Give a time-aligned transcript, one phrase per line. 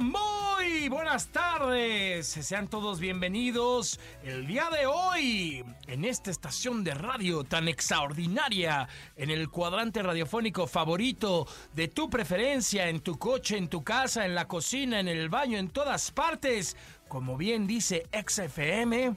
[0.00, 2.26] Muy buenas tardes.
[2.26, 9.30] Sean todos bienvenidos el día de hoy en esta estación de radio tan extraordinaria, en
[9.30, 14.46] el cuadrante radiofónico favorito de tu preferencia, en tu coche, en tu casa, en la
[14.46, 16.76] cocina, en el baño, en todas partes.
[17.08, 19.14] Como bien dice XFM,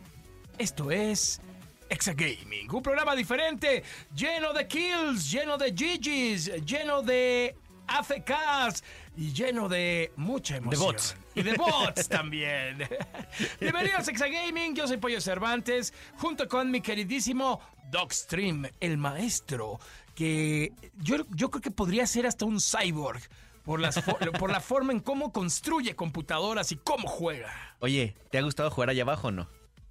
[0.58, 1.42] esto es
[1.90, 3.84] Exa Gaming, un programa diferente,
[4.16, 7.56] lleno de kills, lleno de GGs, lleno de
[7.88, 8.84] AFKs
[9.18, 10.82] y lleno de mucha emoción.
[10.84, 11.16] bots.
[11.36, 12.78] Y de bots también.
[13.60, 17.60] Bienvenidos a Exa Gaming, yo soy Pollo Cervantes, junto con mi queridísimo
[17.92, 19.80] Dogstream, el maestro,
[20.16, 23.22] que yo, yo creo que podría ser hasta un cyborg.
[23.64, 24.02] Por, las
[24.40, 27.76] por la forma en cómo construye computadoras y cómo juega.
[27.80, 29.48] Oye, ¿te ha gustado jugar allá abajo o no?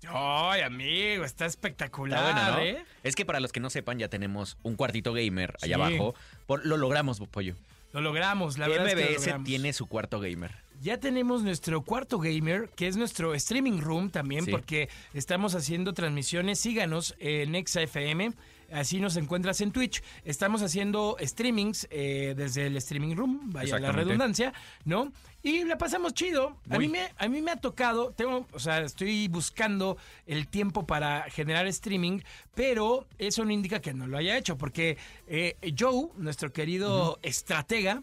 [0.08, 2.62] Ay, amigo, está espectacular, Está bueno, ¿no?
[2.80, 2.84] ¿eh?
[3.04, 5.82] Es que para los que no sepan, ya tenemos un cuartito gamer allá Sí.
[5.82, 6.14] abajo.
[6.46, 7.54] Por, lo logramos, pollo.
[7.92, 10.54] Lo logramos, la verdad es que lo tiene su cuarto gamer.
[10.80, 14.50] Ya tenemos nuestro cuarto gamer, que es nuestro streaming room también, Sí.
[14.50, 16.60] porque estamos haciendo transmisiones.
[16.60, 18.32] Síganos en ExaFM,
[18.72, 20.02] así nos encuentras en Twitch.
[20.24, 24.52] Estamos haciendo streamings eh, desde el streaming room, vaya la redundancia,
[24.84, 25.12] ¿no?
[25.42, 26.56] Y la pasamos chido.
[26.68, 29.96] A mí, me, a mí me ha tocado, tengo, o sea, estoy buscando
[30.26, 32.20] el tiempo para generar streaming,
[32.54, 38.02] pero eso no indica que no lo haya hecho, porque eh, Joe, nuestro querido estratega,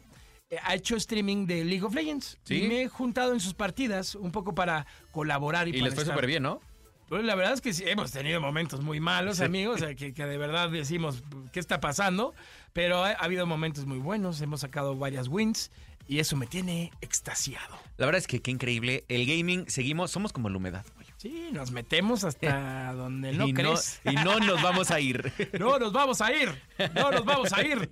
[0.49, 2.37] eh, ha hecho streaming de League of Legends.
[2.43, 2.63] Sí.
[2.63, 5.95] Y me he juntado en sus partidas un poco para colaborar y, Y para les
[5.95, 6.61] fue súper bien, ¿no?
[7.09, 9.43] Pues la verdad es que sí, hemos tenido momentos muy malos, Sí.
[9.43, 12.33] amigos, que, que de verdad decimos, ¿qué está pasando?
[12.73, 15.71] Pero ha, ha habido momentos muy buenos, hemos sacado varias wins
[16.07, 17.77] y eso me tiene extasiado.
[17.97, 19.05] La verdad es que qué increíble.
[19.07, 20.85] El gaming, seguimos, somos como la humedad.
[21.17, 24.01] Sí, nos metemos hasta donde no y, no, crees.
[24.03, 25.31] y no nos vamos a ir.
[25.59, 26.61] No nos vamos a ir,
[26.93, 27.91] no nos vamos a ir.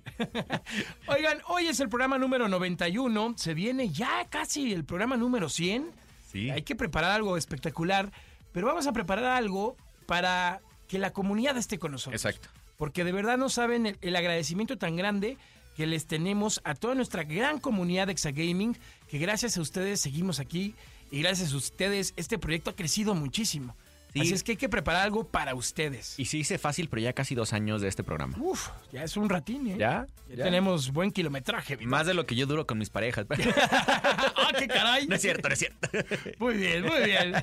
[1.06, 5.90] Oigan, hoy es el programa número 91, se viene ya casi el programa número 100.
[6.30, 6.50] Sí.
[6.50, 8.12] Hay que preparar algo espectacular,
[8.54, 9.76] pero vamos a preparar algo
[10.06, 12.24] para que la comunidad esté con nosotros.
[12.24, 12.48] Exacto.
[12.78, 15.36] Porque de verdad no saben el, el agradecimiento tan grande
[15.76, 18.76] que les tenemos a toda nuestra gran comunidad de Exagaming,
[19.08, 20.74] que gracias a ustedes seguimos aquí
[21.10, 23.74] y gracias a ustedes este proyecto ha crecido muchísimo.
[24.14, 24.20] Sí.
[24.20, 26.18] Así es que hay que preparar algo para ustedes.
[26.20, 28.36] Y se dice fácil, pero ya casi dos años de este programa.
[28.38, 29.76] Uf, ya es un ratín, ¿eh?
[29.76, 30.06] ¿Ya?
[30.28, 31.76] Ya tenemos buen kilometraje.
[31.78, 33.26] Más de lo que yo duro con mis parejas.
[34.36, 35.08] ¡Ah, qué caray!
[35.08, 35.88] no es cierto, no es cierto.
[36.38, 37.34] Muy bien, muy bien.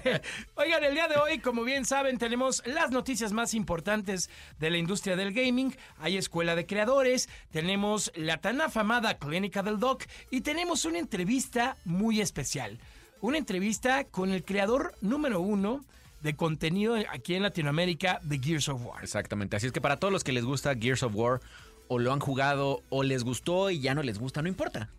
[0.55, 4.29] Oigan, el día de hoy, como bien saben, tenemos las noticias más importantes
[4.59, 5.75] de la industria del gaming.
[5.99, 11.75] Hay escuela de creadores, tenemos la tan afamada Clínica del Doc y tenemos una entrevista
[11.83, 12.79] muy especial.
[13.19, 15.83] Una entrevista con el creador número uno
[16.21, 19.03] de contenido aquí en Latinoamérica de Gears of War.
[19.03, 19.55] Exactamente.
[19.55, 21.41] Así es que para todos los que les gusta Gears of War,
[21.87, 24.89] o lo han jugado, o les gustó y ya no les gusta, no importa.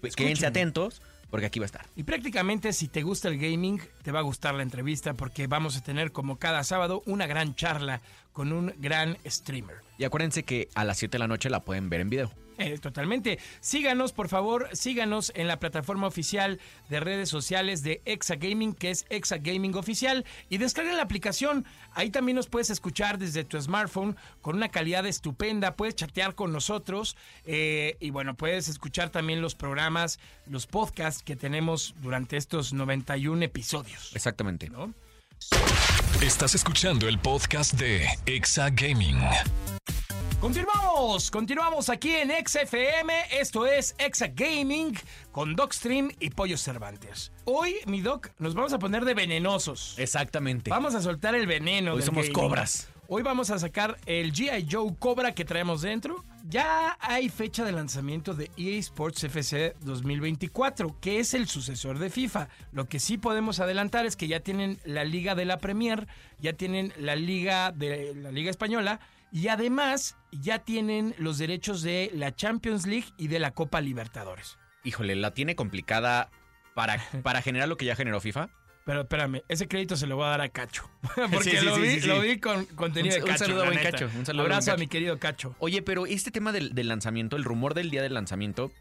[0.00, 1.86] Pues quédense atentos, porque aquí va a estar.
[1.96, 5.76] Y prácticamente si te gusta el gaming, te va a gustar la entrevista porque vamos
[5.76, 8.00] a tener como cada sábado una gran charla
[8.32, 9.76] con un gran streamer.
[9.98, 12.47] Y acuérdense que a las 7 de la noche la pueden ver en video.
[12.58, 13.38] Eh, totalmente.
[13.60, 16.58] Síganos, por favor, síganos en la plataforma oficial
[16.88, 21.64] de redes sociales de Exa Gaming, que es Exa Gaming Oficial, y descarguen la aplicación.
[21.92, 25.76] Ahí también nos puedes escuchar desde tu smartphone con una calidad estupenda.
[25.76, 31.36] Puedes chatear con nosotros eh, y bueno, puedes escuchar también los programas, los podcasts que
[31.36, 34.14] tenemos durante estos 91 episodios.
[34.14, 34.68] Exactamente.
[34.68, 34.92] ¿no?
[36.20, 39.18] Estás escuchando el podcast de Exa Gaming.
[40.40, 43.12] Continuamos, continuamos aquí en XFM.
[43.40, 44.96] Esto es Exa Gaming
[45.32, 47.32] con Docstream y Pollo Cervantes.
[47.44, 49.98] Hoy, mi Doc, nos vamos a poner de venenosos.
[49.98, 50.70] Exactamente.
[50.70, 51.94] Vamos a soltar el veneno.
[51.94, 52.34] Hoy del somos gaming.
[52.34, 52.88] cobras.
[53.08, 54.68] Hoy vamos a sacar el G.I.
[54.70, 56.24] Joe Cobra que traemos dentro.
[56.48, 62.10] Ya hay fecha de lanzamiento de EA Sports FC 2024, que es el sucesor de
[62.10, 62.48] FIFA.
[62.70, 66.06] Lo que sí podemos adelantar es que ya tienen la Liga de la Premier,
[66.38, 69.00] ya tienen la Liga de la Liga Española
[69.32, 74.58] y además ya tienen los derechos de la Champions League y de la Copa Libertadores.
[74.84, 76.30] Híjole, la tiene complicada
[76.74, 78.48] para, para generar lo que ya generó FIFA.
[78.84, 80.88] Pero espérame, ese crédito se lo voy a dar a Cacho.
[81.14, 83.44] Porque Sí, sí, lo, vi, sí, lo vi con contenido Un- de un Cacho.
[83.44, 83.78] saludo a buen.
[83.82, 84.80] Cacho, un saludo Abrazo a Cacho.
[84.80, 85.54] mi querido Cacho.
[85.58, 88.72] Oye, pero este tema del, del lanzamiento, el rumor del día del lanzamiento,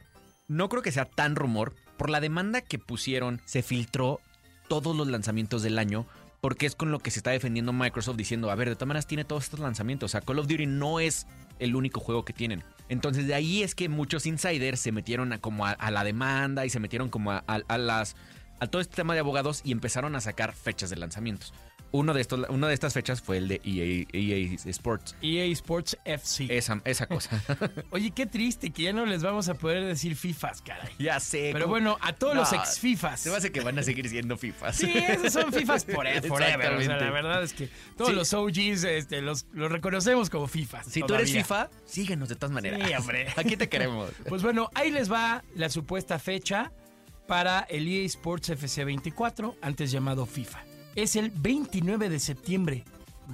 [0.47, 4.21] no creo que sea tan rumor, por la demanda que pusieron, se filtró
[4.69, 6.07] todos los lanzamientos del año.
[6.42, 9.07] Porque es con lo que se está defendiendo Microsoft diciendo, a ver, de todas maneras
[9.07, 10.10] tiene todos estos lanzamientos.
[10.10, 11.25] O sea, Call of Duty no es
[11.60, 12.63] el único juego que tienen.
[12.89, 16.69] Entonces de ahí es que muchos insiders se metieron a, como a, la demanda y
[16.69, 18.16] se metieron como a- a las
[18.60, 21.54] a todo este tema de abogados y empezaron a sacar fechas de lanzamientos.
[21.92, 25.16] Uno de estos, una de estas fechas fue el de E EA, EA Sports.
[25.22, 26.48] EA E Sports FC.
[26.50, 27.42] Esa, esa cosa.
[27.92, 30.94] Oye, qué triste que ya no les vamos a poder decir FIFAs, caray.
[31.00, 31.50] ya sé.
[31.54, 31.72] Pero ¿cómo?
[31.74, 33.22] bueno, a todos los ex FIFAs.
[33.22, 34.75] Se me hace que van a seguir siendo FIFAs.
[34.75, 36.28] Sí, esos son FIFAs forever.
[36.28, 36.74] forever.
[36.74, 38.16] O sea, la verdad es que todos Sí.
[38.16, 40.88] los OGs este, los, los reconocemos como FIFAs.
[40.88, 41.31] Si tú eres.
[41.31, 42.81] FIFA, síguenos de todas maneras.
[42.88, 43.28] Sí, hombre.
[43.38, 44.12] Aquí te queremos.
[44.28, 46.72] Pues bueno, ahí les va la supuesta fecha
[47.28, 50.63] para el EA Sports FC 24, antes llamado FIFA.
[50.97, 52.83] Es el 29 de septiembre.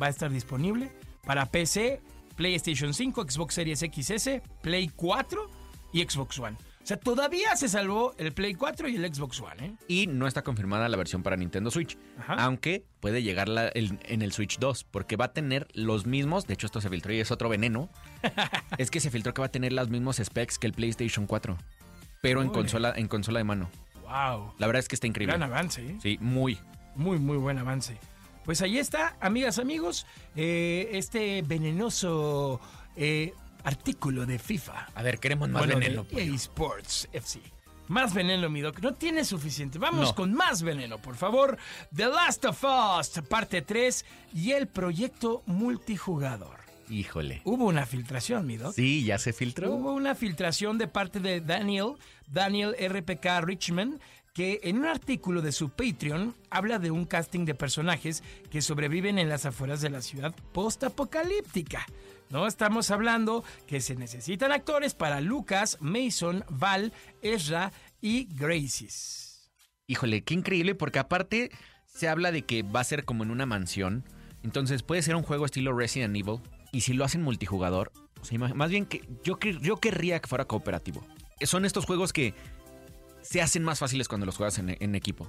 [0.02, 0.92] Va a estar disponible
[1.26, 2.02] para PC,
[2.36, 5.50] PlayStation 5, Xbox Series XS, Play 4
[5.94, 6.58] y Xbox One.
[6.58, 9.74] O sea, todavía se salvó el Play 4 y el Xbox One, ¿eh?
[9.88, 11.98] Y no está confirmada la versión para Nintendo Switch.
[12.20, 12.34] Ajá.
[12.34, 14.84] Aunque puede llegar la- el- en el Switch 2.
[14.84, 16.46] Porque va a tener los mismos.
[16.46, 17.90] De hecho, esto se filtró y es otro veneno.
[18.78, 21.58] es que se filtró que va a tener los mismos specs que el PlayStation 4.
[22.22, 23.70] Pero en consola, en consola de mano.
[24.02, 24.54] Wow.
[24.58, 25.38] La verdad es que está increíble.
[25.38, 25.98] Gran avance, ¿eh?
[26.02, 26.60] Sí, muy.
[26.96, 27.98] Muy, muy buen avance.
[28.46, 30.06] Pues ahí está, amigas, amigos,
[30.36, 32.60] eh, este venenoso
[32.96, 34.88] eh, artículo de FIFA.
[34.94, 36.04] A ver, queremos más Bueno, veneno.
[36.04, 37.40] de EA Sports FC.
[37.88, 38.80] Más veneno, mi doc.
[38.82, 39.78] No tiene suficiente.
[39.80, 40.16] Vamos No.
[40.16, 41.58] con más veneno, por favor.
[41.96, 46.62] The Last of Us, parte 3 y el proyecto multijugador.
[46.90, 47.42] Híjole.
[47.46, 48.74] Hubo una filtración, mi doc.
[48.74, 49.72] Sí, ya se filtró.
[49.72, 51.94] Hubo una filtración de parte de Daniel,
[52.28, 54.00] Daniel RPK Richman,
[54.34, 59.20] que en un artículo de su Patreon habla de un casting de personajes que sobreviven
[59.20, 61.86] en las afueras de la ciudad postapocalíptica.
[62.30, 66.92] No estamos hablando que se necesitan actores para Lucas, Mason, Val,
[67.22, 67.72] Ezra
[68.02, 69.52] y Gracies.
[69.86, 71.52] Híjole, qué increíble, porque aparte
[71.86, 74.04] se habla de que va a ser como en una mansión.
[74.42, 76.40] Entonces puede ser un juego estilo Resident Evil.
[76.72, 77.92] Y si lo hacen multijugador,
[78.56, 81.06] más bien que yo, yo querría que fuera cooperativo.
[81.42, 82.34] Son estos juegos que
[83.24, 85.28] se hacen más fáciles cuando los juegas en, en equipo.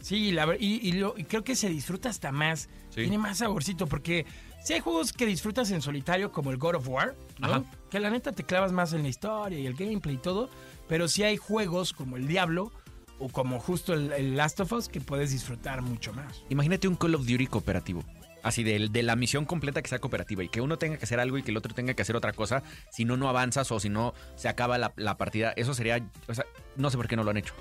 [0.00, 2.68] Sí, la y, y lo- y creo que se disfruta hasta más.
[2.90, 3.02] Sí.
[3.02, 4.24] Tiene más saborcito porque
[4.62, 7.14] si hay juegos que disfrutas en solitario como el God of War,
[7.90, 10.48] que la neta te clavas más en la historia y el gameplay y todo,
[10.88, 12.72] pero sí hay juegos como el Diablo
[13.18, 16.42] o como justo el, el Last of Us que puedes disfrutar mucho más.
[16.50, 18.04] Imagínate un Call of Duty cooperativo.
[18.46, 21.18] Así de, de la misión completa que sea cooperativa y que uno tenga que hacer
[21.18, 22.62] algo y que el otro tenga que hacer otra cosa.
[22.92, 25.52] Si no, no avanzas o si no, se acaba la, la partida.
[25.56, 26.00] Eso sería.
[26.28, 26.44] O sea,
[26.76, 27.54] no sé por qué no lo han hecho.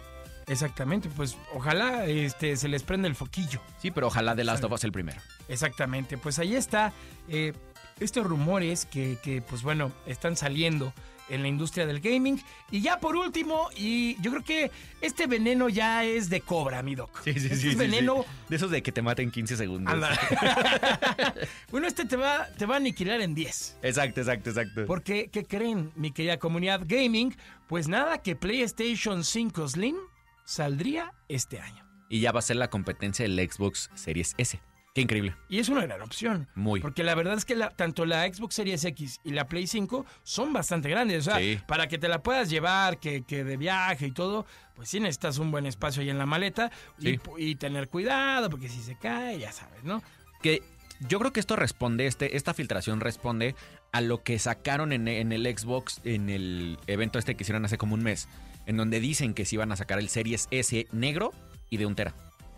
[0.46, 3.62] Exactamente, pues ojalá este, se les prenda el foquillo.
[3.82, 5.20] Sí, pero ojalá The Last of Us el primero.
[5.48, 6.94] Exactamente, pues ahí está
[7.30, 7.54] eh,
[8.00, 10.94] estos rumores que, que, pues bueno, están saliendo
[11.30, 12.42] en la industria del gaming.
[12.72, 16.95] Y ya por último, y yo creo que este veneno ya es de cobra, mi
[16.95, 17.25] doc.
[17.25, 18.25] Este es veneno...
[18.50, 19.94] De esos de que te maten 15 segundos.
[19.94, 20.18] Anda.
[21.72, 23.77] bueno, este te va, te va a aniquilar en 10.
[23.81, 24.86] Exacto, exacto, exacto.
[24.86, 27.36] Porque, ¿qué creen, mi querida comunidad gaming?
[27.68, 29.95] Pues nada, que PlayStation 5 Slim
[30.44, 31.86] saldría este año.
[32.10, 34.60] Y ya va a ser la competencia del Xbox Series S.
[34.95, 35.36] Qué increíble.
[35.50, 36.47] Y es una gran opción.
[36.56, 36.80] Muy.
[36.80, 40.06] Porque la verdad es que la- tanto la Xbox Series X y la Play 5
[40.24, 41.27] son bastante grandes.
[41.27, 41.59] O sea, Sí.
[41.68, 45.38] para que te la puedas llevar, que, que de viaje y todo, pues sí necesitas
[45.38, 47.17] un buen espacio ahí en la maleta y, Sí.
[47.17, 50.01] pu- y tener cuidado, porque si se cae, ya sabes, ¿no?
[50.41, 50.63] Que
[51.10, 53.53] yo creo que esto responde, este, esta filtración responde
[53.91, 57.77] a lo que sacaron en, en el Xbox en el evento este que hicieron hace
[57.77, 58.29] como un mes.
[58.65, 61.34] En donde dicen que se iban a sacar el Series S negro
[61.70, 62.15] y de un tera.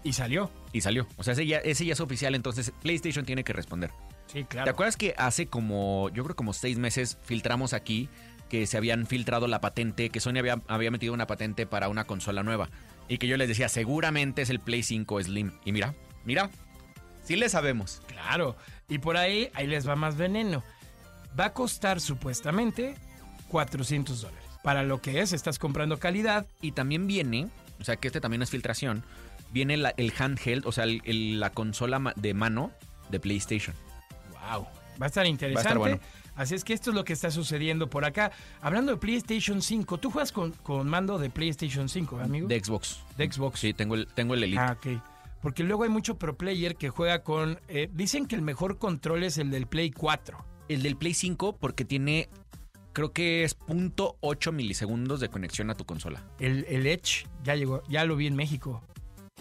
[0.08, 0.50] Y salió.
[0.72, 1.06] Y salió.
[1.18, 3.92] O sea, ese ya, ese ya es oficial, entonces PlayStation tiene que responder.
[4.28, 4.72] Sí, ¿Te claro.
[4.72, 8.08] acuerdas que hace como, yo creo como seis meses filtramos aquí
[8.48, 12.06] que se habían filtrado la patente, que Sony había, había metido una patente para una
[12.06, 12.70] consola nueva?
[13.10, 15.52] Y que yo les decía, seguramente es el Play 5 Slim.
[15.66, 16.50] Y mira, mira,
[17.26, 18.02] sí le sabemos.
[18.08, 18.56] Claro.
[18.88, 20.64] Y por ahí, ahí les va más veneno.
[21.38, 22.96] Va a costar supuestamente
[23.50, 24.46] 400 dólares.
[24.64, 26.46] Para lo que es, estás comprando calidad.
[26.62, 27.50] Y también viene,
[27.82, 29.04] o sea que este también es filtración,
[29.52, 32.72] viene la- el handheld, o sea, el- el- la consola de mano
[33.10, 33.76] de PlayStation.
[34.32, 34.68] Wow.
[35.02, 35.78] Va a estar interesante.
[35.78, 36.00] bueno.
[36.36, 38.32] Así es que esto es lo que está sucediendo por acá.
[38.62, 42.48] Hablando de PlayStation 5, tú juegas con, con mando de PlayStation 5, amigo.
[42.48, 43.00] De Xbox.
[43.18, 43.60] De Xbox.
[43.60, 44.60] Sí, tengo el, tengo el Elite.
[44.62, 45.02] Ah, ok.
[45.42, 47.60] Porque luego hay mucho pro player que juega con.
[47.70, 50.38] eh, dicen que el mejor control es el del Play 4.
[50.70, 52.30] El del Play 5 porque tiene,
[52.94, 56.24] creo que es .8 milisegundos de conexión a tu consola.
[56.40, 58.84] El, el Edge ya llegó, ya lo vi en México.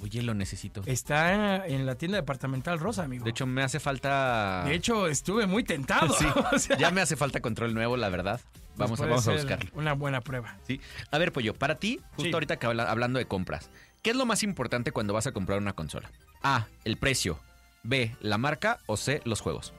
[0.02, 0.82] Oye, lo necesito.
[0.86, 3.24] Está en la tienda departamental rosa, amigo.
[3.24, 4.62] De hecho, me hace falta...
[4.66, 6.14] De hecho, estuve muy tentado.
[6.18, 8.40] Sí, O sea, ya me hace falta control nuevo, la verdad.
[8.76, 9.70] Vamos, a, puede vamos a buscarlo.
[9.74, 10.58] Una buena prueba.
[10.66, 10.80] Sí.
[11.10, 12.32] A ver, Pollo, para ti, justo Sí.
[12.34, 13.70] ahorita que habla- hablando de compras,
[14.02, 16.10] ¿qué es lo más importante cuando vas a comprar una consola?
[16.42, 17.40] A, el precio.
[17.82, 18.78] B, la marca.
[18.86, 19.72] O C, los juegos.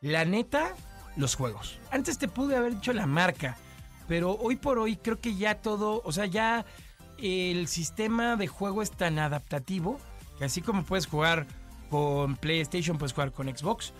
[0.00, 0.74] La neta,
[1.16, 1.78] los juegos.
[1.92, 3.56] Antes te pude haber dicho la marca,
[4.08, 6.64] pero hoy por hoy creo que ya todo, o sea, ya
[7.22, 9.98] el sistema de juego es tan adaptativo
[10.38, 11.46] que así como puedes jugar
[11.88, 13.92] con PlayStation, puedes jugar con Xbox.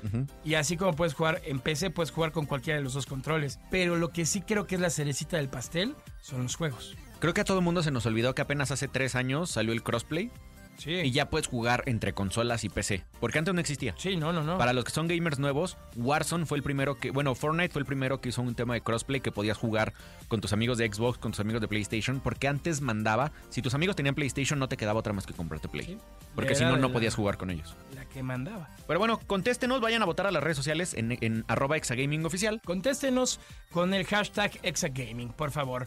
[0.44, 3.60] Y así como puedes jugar en PC, puedes jugar con cualquiera de los dos controles.
[3.70, 6.96] Pero lo que sí creo que es la cerecita del pastel son los juegos.
[7.18, 9.72] Creo que a todo el mundo se nos olvidó que apenas hace tres años salió
[9.72, 10.30] el crossplay
[10.78, 10.92] Sí.
[10.94, 13.04] y ya puedes jugar entre consolas y PC.
[13.20, 13.94] Porque antes no existía.
[13.98, 14.58] Sí, no, no, no.
[14.58, 17.86] Para los que son gamers nuevos, Warzone fue el primero que, bueno, Fortnite fue el
[17.86, 19.92] primero que hizo un tema de crossplay que podías jugar
[20.28, 23.74] con tus amigos de Xbox, con tus amigos de PlayStation, porque antes mandaba, si tus
[23.74, 25.98] amigos tenían PlayStation no te quedaba otra más que comprarte Play, Sí.
[26.34, 27.76] porque si no no podías jugar con ellos.
[27.94, 28.68] La que mandaba.
[28.86, 32.60] Pero bueno, contéstenos, vayan a votar a las redes sociales en, en arroba exagaming oficial.
[32.64, 33.38] Contéstenos
[33.70, 35.86] con el hashtag Exagaming, por favor.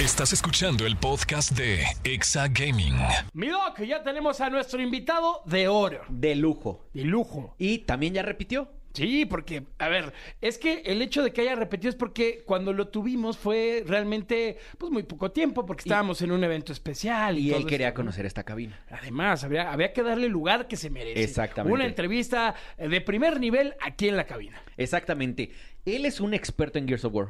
[0.00, 2.94] Estás escuchando el podcast de Exa Gaming.
[3.32, 6.86] Mi doc, ya tenemos a nuestro invitado de oro, De lujo.
[6.92, 7.54] de lujo.
[7.58, 8.68] Y también ya repitió.
[8.92, 12.72] Sí, porque, a ver, es que el hecho de que haya repetido es porque cuando
[12.72, 17.36] lo tuvimos fue realmente, pues muy poco tiempo, porque estábamos en un evento especial.
[17.38, 18.80] Y, Y él quería conocer esta cabina.
[18.90, 21.22] Además, había, había que darle el lugar que se merece.
[21.22, 21.74] Exactamente.
[21.74, 24.62] Una entrevista de primer nivel aquí en la cabina.
[24.78, 25.50] Exactamente.
[25.84, 27.28] Él es un experto en Gears of War.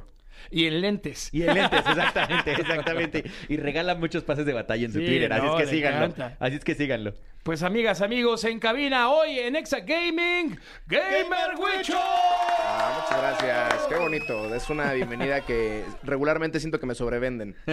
[0.51, 1.29] Y en lentes.
[1.33, 3.25] Y en lentes, exactamente, exactamente.
[3.49, 5.33] Y regala muchos pases de batalla en su Sí, Twitter.
[5.33, 6.05] Así no, es que síganlo.
[6.07, 6.37] encanta.
[6.39, 7.15] Así es que síganlo.
[7.43, 11.95] Pues amigas, amigos, en cabina hoy en Exa Gaming, Gamer Wicho.
[11.97, 13.87] Ah, muchas gracias.
[13.89, 14.53] Qué bonito.
[14.53, 17.55] Es una bienvenida que regularmente siento que me sobrevenden.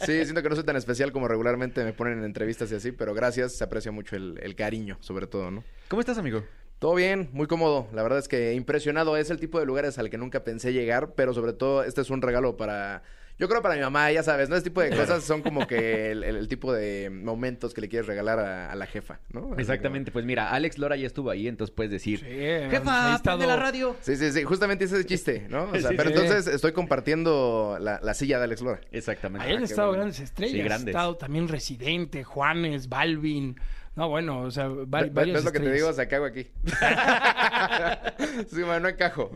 [0.00, 2.92] sí, siento que no soy tan especial como regularmente me ponen en entrevistas y así,
[2.92, 3.54] pero gracias.
[3.56, 5.64] Se aprecia mucho el, el cariño, sobre todo, ¿no?
[5.88, 6.44] ¿Cómo estás, amigo?
[6.84, 7.88] Todo bien, muy cómodo.
[7.94, 9.16] La verdad es que impresionado.
[9.16, 12.10] Es el tipo de lugares al que nunca pensé llegar, pero sobre todo este es
[12.10, 13.02] un regalo para...
[13.38, 14.54] Yo creo para mi mamá, ya sabes, ¿no?
[14.56, 17.88] Este tipo de cosas son como que el, el- el tipo de momentos que le
[17.88, 19.56] quieres regalar a, a la jefa, ¿no?
[19.56, 20.12] Exactamente.
[20.12, 22.18] Pues mira, Alex Lora ya estuvo ahí, entonces puedes decir...
[22.20, 22.26] Sí,
[22.70, 23.96] Jefa, ha estado- prende la radio.
[24.02, 25.70] Sí, sí, sí, justamente ese es el chiste, ¿no?
[25.72, 26.16] O sea, Sí, pero sí.
[26.16, 28.80] entonces estoy compartiendo la, la silla de Alex Lora.
[28.92, 29.46] Exactamente.
[29.46, 30.02] Ahí han qué estado bueno.
[30.02, 30.52] grandes estrellas.
[30.52, 30.88] Sí, Ha grandes.
[30.94, 33.56] estado también Residente, Juanes, Balvin.
[33.96, 35.88] No, bueno, o sea, va- Ve- varias ¿Ves lo que te digo?
[35.88, 36.48] O sea, cago aquí.
[38.48, 39.30] sí, man, no encajo.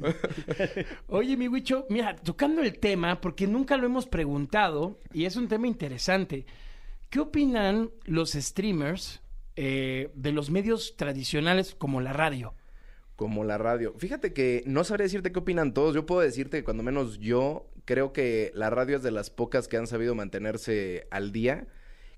[1.09, 5.49] Oye, mi Wicho, mira, tocando el tema, porque nunca lo hemos preguntado, y es un
[5.49, 6.47] tema interesante.
[7.11, 9.23] ¿Qué opinan los streamers
[9.57, 12.55] eh, de los medios tradicionales como la radio?
[13.17, 13.95] Como la radio.
[13.99, 15.95] Fíjate que no sabría decirte qué opinan todos.
[15.95, 19.67] Yo puedo decirte que cuando menos yo creo que la radio es de las pocas
[19.69, 21.67] que han sabido mantenerse al día.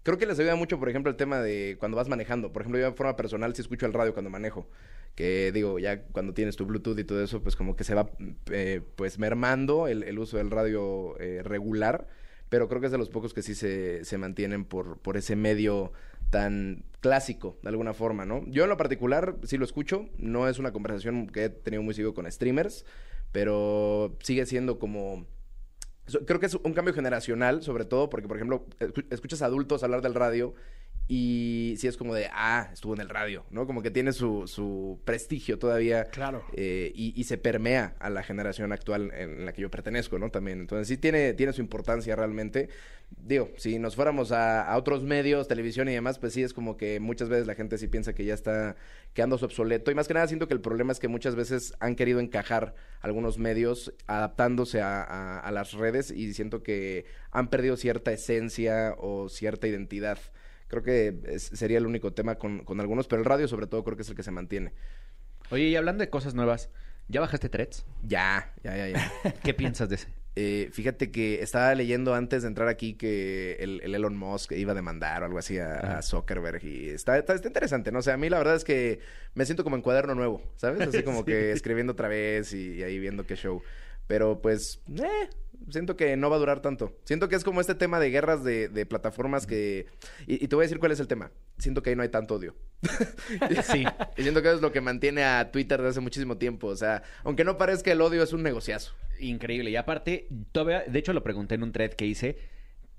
[0.02, 2.52] Creo que les ayuda mucho, por ejemplo, el tema de cuando vas manejando.
[2.52, 4.66] Por ejemplo, yo de forma personal sí escucho el radio cuando manejo.
[5.14, 8.11] Que digo, ya cuando tienes tu Bluetooth y todo eso, pues como que se va
[8.50, 12.07] eh, pues mermando el, uso del radio eh, regular.
[12.49, 15.37] Pero creo que es de los pocos que sí se, se mantienen por, por ese
[15.37, 15.92] medio
[16.30, 18.45] tan clásico, de alguna forma, ¿no?
[18.47, 21.95] Yo en lo particular sí lo escucho, no es una conversación que he tenido muy
[21.95, 22.85] seguido con streamers,
[23.33, 25.26] pero sigue siendo como...
[26.26, 30.02] Creo que es un cambio generacional, sobre todo porque, por ejemplo, escu- escuchas adultos hablar
[30.02, 30.54] del radio
[31.12, 33.66] y sí es como de, ah, estuvo en el radio, ¿no?
[33.66, 36.44] Como que tiene su, su prestigio todavía Claro.
[36.52, 40.30] eh, y, y se permea a la generación actual en la que yo pertenezco, ¿no?
[40.30, 40.60] También.
[40.60, 42.68] Entonces sí tiene, tiene su importancia realmente.
[43.26, 46.76] Digo, si nos fuéramos a, a otros medios, televisión y demás, pues sí es como
[46.76, 48.76] que muchas veces la gente sí piensa que ya está
[49.12, 49.90] quedándose obsoleto.
[49.90, 52.76] Y más que nada siento que el problema es que muchas veces han querido encajar
[53.00, 58.94] algunos medios adaptándose a, a- a las redes y siento que han perdido cierta esencia
[58.96, 60.18] o cierta identidad.
[60.70, 63.84] Creo que es- sería el único tema con, con algunos, pero el radio sobre todo
[63.84, 64.72] creo que es el que se mantiene.
[65.50, 66.70] Oye, y hablando de cosas nuevas,
[67.08, 67.84] ¿ya bajaste Threads?
[68.04, 69.12] Ya, ya, ya, ya.
[69.42, 70.08] ¿Qué piensas de ese?
[70.36, 74.70] Eh, fíjate que estaba leyendo antes de entrar aquí que el, el Elon Musk iba
[74.70, 77.98] a demandar o algo así a, a Zuckerberg y está, está, está interesante, ¿no?
[77.98, 79.00] O sea, a mí la verdad es que
[79.34, 80.86] me siento como en cuaderno nuevo, ¿sabes?
[80.86, 83.60] Así como que escribiendo otra vez y, y ahí viendo qué show.
[84.10, 85.30] Pero pues, eh,
[85.68, 86.98] siento que no va a durar tanto.
[87.04, 89.86] Siento que es como este tema de guerras de, de plataformas que...
[90.26, 91.30] Y, y te voy a decir cuál es el tema.
[91.58, 92.56] Siento que ahí no hay tanto odio.
[93.62, 93.84] Sí.
[94.16, 96.66] Y siento que eso es lo que mantiene a Twitter desde hace muchísimo tiempo.
[96.66, 98.96] O sea, aunque no parezca el odio, es un negociazo.
[99.20, 99.70] Increíble.
[99.70, 102.36] Y aparte, todavía, de hecho lo pregunté en un thread que hice,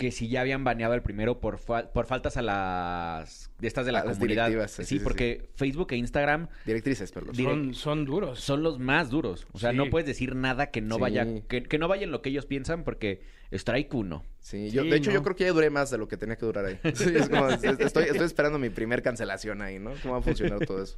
[0.01, 3.51] que si ya habían baneado el primero por, fa- por faltas a las...
[3.59, 4.45] de estas de la A las comunidad.
[4.47, 7.35] directivas, Sí, sí, sí, porque Facebook e Instagram Directrices, perdón.
[7.35, 8.39] Direct- Son, son duros.
[8.39, 9.45] son los más duros.
[9.51, 9.77] O sea, Sí.
[9.77, 11.01] no puedes decir nada que no Sí.
[11.01, 11.27] vaya...
[11.47, 14.23] Que, que no vaya en lo que ellos piensan porque strike uno.
[14.39, 15.15] Sí, yo, Sí, de hecho, ¿no?
[15.17, 16.79] yo creo que ya duré más de lo que tenía que durar ahí.
[16.95, 19.91] Sí, es como, es- estoy, estoy esperando mi primer cancelación ahí, ¿no?
[20.01, 20.97] ¿Cómo va a funcionar todo eso?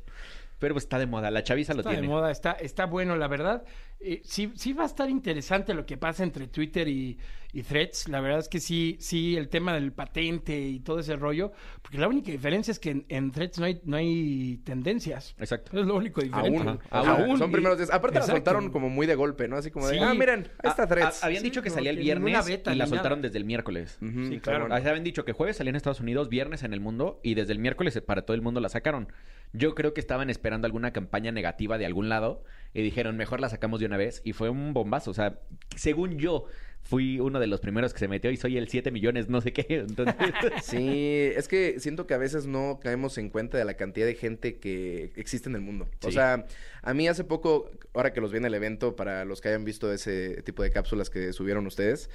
[0.59, 2.03] Pero pues está de moda, la chaviza lo Está tiene.
[2.03, 3.65] de moda, está, está bueno, la verdad.
[3.99, 7.17] Eh, sí, sí va a estar interesante lo que pasa entre Twitter y,
[7.53, 8.09] y Threads.
[8.09, 11.51] La verdad es que sí, sí, el tema del patente y todo ese rollo.
[11.81, 15.35] Porque la única diferencia es que en, en Threads no hay, no hay tendencias.
[15.39, 15.79] Exacto.
[15.79, 16.57] Es lo único diferente.
[16.57, 16.79] Aún.
[16.89, 17.09] Aún.
[17.09, 17.37] Aún.
[17.37, 17.91] Son Y- primeros días.
[17.91, 19.55] Aparte la soltaron como muy de golpe, ¿no?
[19.57, 19.99] Así como de, Sí.
[20.03, 21.19] ah, miren, esta Ah, threads.
[21.23, 23.97] ah, habían Sí, dicho que salía el viernes beta y la soltaron desde el miércoles.
[23.99, 24.61] Sí, claro.
[24.67, 24.75] bueno.
[24.75, 27.53] Ah, habían dicho que jueves salía en Estados Unidos, viernes en el mundo y desde
[27.53, 29.07] el miércoles para todo el mundo la sacaron.
[29.55, 32.43] Yo creo que estaban esperando alguna campaña negativa de algún lado
[32.73, 35.11] y dijeron, mejor la sacamos de una vez y fue un bombazo.
[35.11, 35.39] O sea,
[35.75, 36.45] según yo,
[36.83, 39.53] fui uno de los primeros que se metió y soy el 7 millones, no sé
[39.53, 39.65] qué.
[39.69, 40.15] Entonces,
[40.63, 44.15] Sí, es que siento que a veces no caemos en cuenta de la cantidad de
[44.15, 45.87] gente que existe en el mundo.
[46.03, 46.45] O sea,
[46.81, 49.65] a mí hace poco, ahora que los vi en el evento, para los que hayan
[49.65, 52.09] visto ese tipo de cápsulas que subieron ustedes,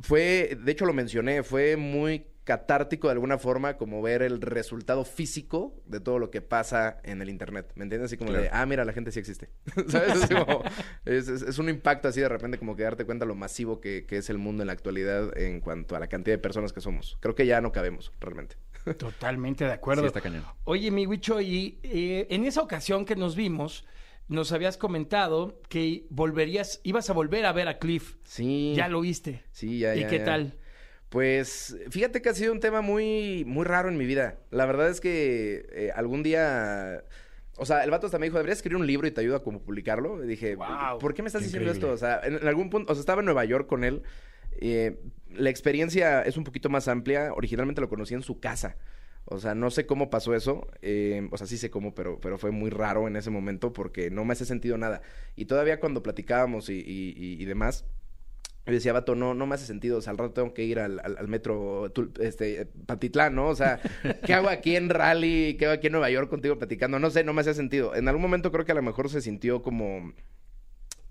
[0.00, 5.04] fue, de hecho lo mencioné, fue muy catártico de alguna forma como ver el resultado
[5.04, 8.06] físico de todo lo que pasa en el internet, ¿me entiendes?
[8.06, 9.50] Así como de, ah, mira, la gente sí existe,
[9.88, 10.22] ¿sabes?
[10.22, 10.62] Es, como-
[11.04, 14.06] es- es- es un impacto así de repente como que darte cuenta lo masivo que,
[14.06, 16.80] que es el mundo en la actualidad en cuanto a la cantidad de personas que
[16.80, 17.18] somos.
[17.20, 18.56] Creo que ya no cabemos, realmente.
[18.98, 20.02] Totalmente de acuerdo.
[20.02, 20.44] Sí, está cañón.
[20.64, 23.84] Oye, mi Wicho, y eh, en esa ocasión que nos vimos,
[24.28, 28.16] nos habías comentado que volverías, ibas a volver a ver a Cliff.
[28.24, 28.72] Sí.
[28.74, 29.42] Ya lo viste.
[29.52, 30.24] Sí, ya, ¿Y ya, qué ya.
[30.24, 30.54] tal?
[31.08, 34.38] Pues fíjate que ha sido un tema muy, muy raro en mi vida.
[34.50, 37.02] La verdad es que eh, algún día...
[37.60, 39.42] O sea, el vato hasta me dijo, deberías escribir un libro y te ayudo a
[39.42, 40.22] como publicarlo.
[40.22, 41.88] Y dije, Guau, ¿por qué me estás diciendo increíble.
[41.88, 41.92] esto?
[41.94, 44.02] O sea, en, en algún punto, o sea, estaba en Nueva York con él.
[44.60, 45.00] eh,
[45.30, 47.32] la experiencia es un poquito más amplia.
[47.34, 48.76] Originalmente lo conocí en su casa.
[49.24, 50.68] O sea, no sé cómo pasó eso.
[50.82, 54.08] eh, o sea, sí sé cómo, pero, pero fue muy raro en ese momento porque
[54.10, 55.02] no me hace sentido nada.
[55.36, 57.84] Y todavía cuando platicábamos y, y- y- y demás,
[58.68, 59.98] yo decía, vato, no, no me hace sentido.
[59.98, 63.48] O sea, al rato tengo que ir al, metro este, Patitlán, ¿no?
[63.48, 63.80] O sea,
[64.26, 65.56] ¿qué hago aquí en Rally?
[65.58, 66.98] ¿Qué hago aquí en Nueva York contigo platicando?
[66.98, 67.94] No sé, no me hacía sentido.
[67.94, 70.12] En algún momento creo que a lo mejor se sintió como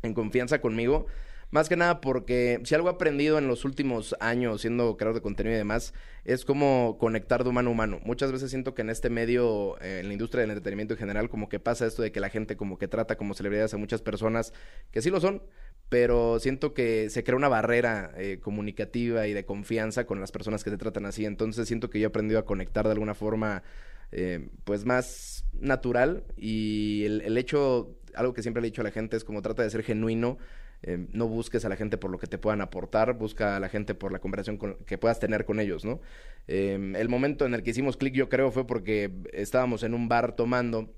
[0.03, 1.07] en confianza conmigo.
[1.49, 5.21] Más que nada porque si algo he aprendido en los últimos años siendo creador de
[5.21, 5.93] contenido y demás,
[6.25, 7.99] es como conectar de humano a humano.
[8.03, 11.29] Muchas veces siento que en este medio, eh, en la industria del entretenimiento en general,
[11.29, 14.01] como que pasa esto de que la gente como que trata como celebridades a muchas
[14.01, 14.51] personas
[14.91, 15.41] que sí lo son,
[15.89, 20.63] pero siento que se crea una barrera eh, comunicativa y de confianza con las personas
[20.63, 21.25] que te tratan así.
[21.25, 23.63] Entonces siento que yo he aprendido a conectar de alguna forma
[24.11, 28.91] eh, pues más natural y el, hecho, algo que siempre le he dicho a la
[28.91, 30.37] gente es como trata de ser genuino.
[30.83, 33.67] eh, no busques a la gente por lo que te puedan aportar, busca a la
[33.69, 36.01] gente por la conversación con- que puedas tener con ellos, ¿no?
[36.47, 40.07] Eh, el momento en el que hicimos clic, yo creo, fue porque estábamos en un
[40.07, 40.93] bar tomando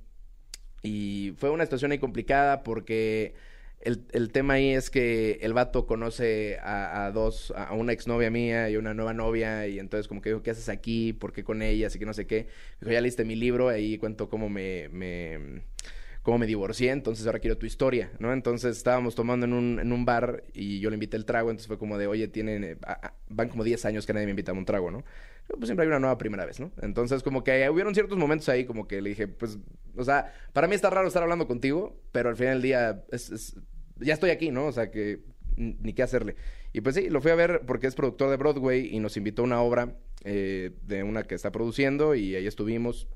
[0.82, 3.34] y fue una situación ahí complicada porque
[3.82, 8.30] el, el tema ahí es que el vato conoce a, a dos, a una exnovia
[8.30, 11.14] mía y una nueva novia, y entonces como que dijo, ¿qué haces aquí?
[11.14, 11.88] ¿Por qué con ella?
[11.88, 12.48] Así que no sé qué.
[12.82, 15.62] Dijo, ya leíste mi libro, ahí cuento cómo me, me
[16.24, 18.34] cómo me divorcié, entonces ahora quiero tu historia, ¿no?
[18.34, 21.68] Entonces estábamos tomando en un, en un bar y yo le invité el trago, entonces
[21.68, 24.52] fue como de, oye, tienen, eh, a- van como 10 años que nadie me invita
[24.52, 25.04] a un trago, ¿no?
[25.58, 26.72] Pues siempre hay una nueva primera vez, ¿no?
[26.82, 29.58] Entonces como que hubieron ciertos momentos ahí como que le dije, pues,
[29.96, 33.56] o sea, para mí está raro estar hablando contigo, pero al final del día es-
[33.98, 34.68] ya estoy aquí, ¿no?
[34.68, 35.22] O sea, que
[35.58, 36.36] ni qué hacerle.
[36.72, 39.42] Y pues sí, lo fui a ver porque es productor de Broadway y nos invitó
[39.42, 43.08] a una obra eh, de una que está produciendo y ahí estuvimos.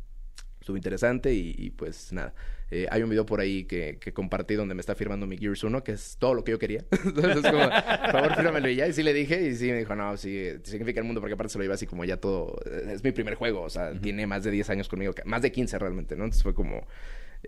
[0.59, 2.33] Estuvo interesante y, pues nada.
[2.75, 5.63] Eh, hay un video por ahí que, que compartí donde me está firmando mi Gears
[5.63, 6.83] 1, que es todo lo que yo quería.
[7.05, 8.87] Entonces, como, por favor, fírmamelo y ya.
[8.87, 11.51] Y sí le dije, y sí me dijo, no, sí, significa el mundo, porque aparte
[11.53, 12.59] se lo iba así como ya todo.
[12.65, 15.51] eh, Es mi primer juego, o sea, tiene más de 10 años conmigo, más de
[15.51, 16.23] 15 realmente, ¿no?
[16.23, 16.87] Entonces fue como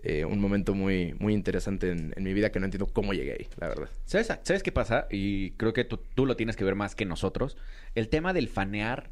[0.04, 3.32] eh, un momento muy, muy interesante en, en mi vida que no entiendo cómo llegué
[3.32, 3.88] ahí, la verdad.
[4.04, 5.08] ¿Sabes, ¿Sabes qué pasa?
[5.10, 7.56] Y creo que tú, tú lo tienes que ver más que nosotros.
[7.96, 9.10] El tema del fanear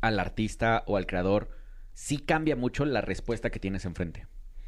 [0.00, 1.48] al artista o al creador
[1.92, 4.26] sí cambia mucho la respuesta que tienes enfrente.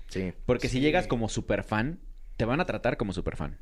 [0.08, 0.32] Sí.
[0.46, 2.00] Porque si llegas como super fan,
[2.36, 3.58] te van a tratar como super fan.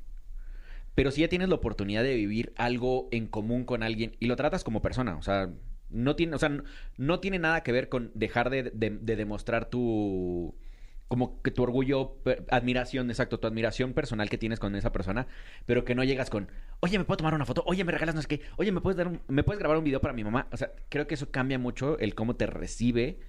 [0.95, 4.37] Pero si ya tienes la oportunidad de vivir algo en común con alguien y lo
[4.37, 5.51] tratas como persona, o sea,
[5.91, 6.63] no tiene, o sea, no,
[6.97, 10.55] no tiene nada que ver con dejar de, de- de demostrar tu
[11.09, 12.17] como que tu orgullo,
[12.51, 15.27] admiración, exacto, tu admiración personal que tienes con esa persona,
[15.67, 17.63] pero que no llegas con, oye, ¿me puedo tomar una foto?
[17.67, 18.41] Oye, ¿me regalas no sé qué?
[18.57, 20.49] Oye, ¿me puedes dar un- me puedes grabar un video para mi mamá?
[20.51, 23.21] O sea, creo que eso cambia mucho el cómo te recibe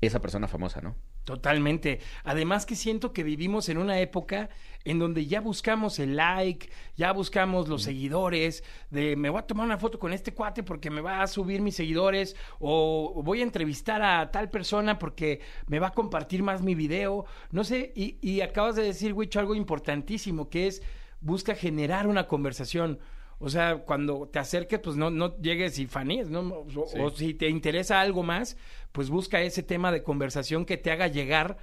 [0.00, 0.96] esa persona famosa, ¿no?
[1.30, 2.00] Totalmente.
[2.24, 4.50] Además que siento que vivimos en una época
[4.84, 9.64] en donde ya buscamos el like, ya buscamos los seguidores, de me voy a tomar
[9.64, 13.44] una foto con este cuate porque me va a subir mis seguidores, o voy a
[13.44, 17.26] entrevistar a tal persona porque me va a compartir más mi video.
[17.52, 20.82] No sé, y, y acabas de decir, Wicho, algo importantísimo, que es
[21.20, 22.98] busca generar una conversación.
[23.42, 26.40] O sea, cuando te acerques, pues no, no llegues y faníes, ¿no?
[26.40, 26.66] O,
[27.02, 28.56] o si te interesa algo más,
[28.92, 31.56] pues busca ese tema de conversación que te haga llegar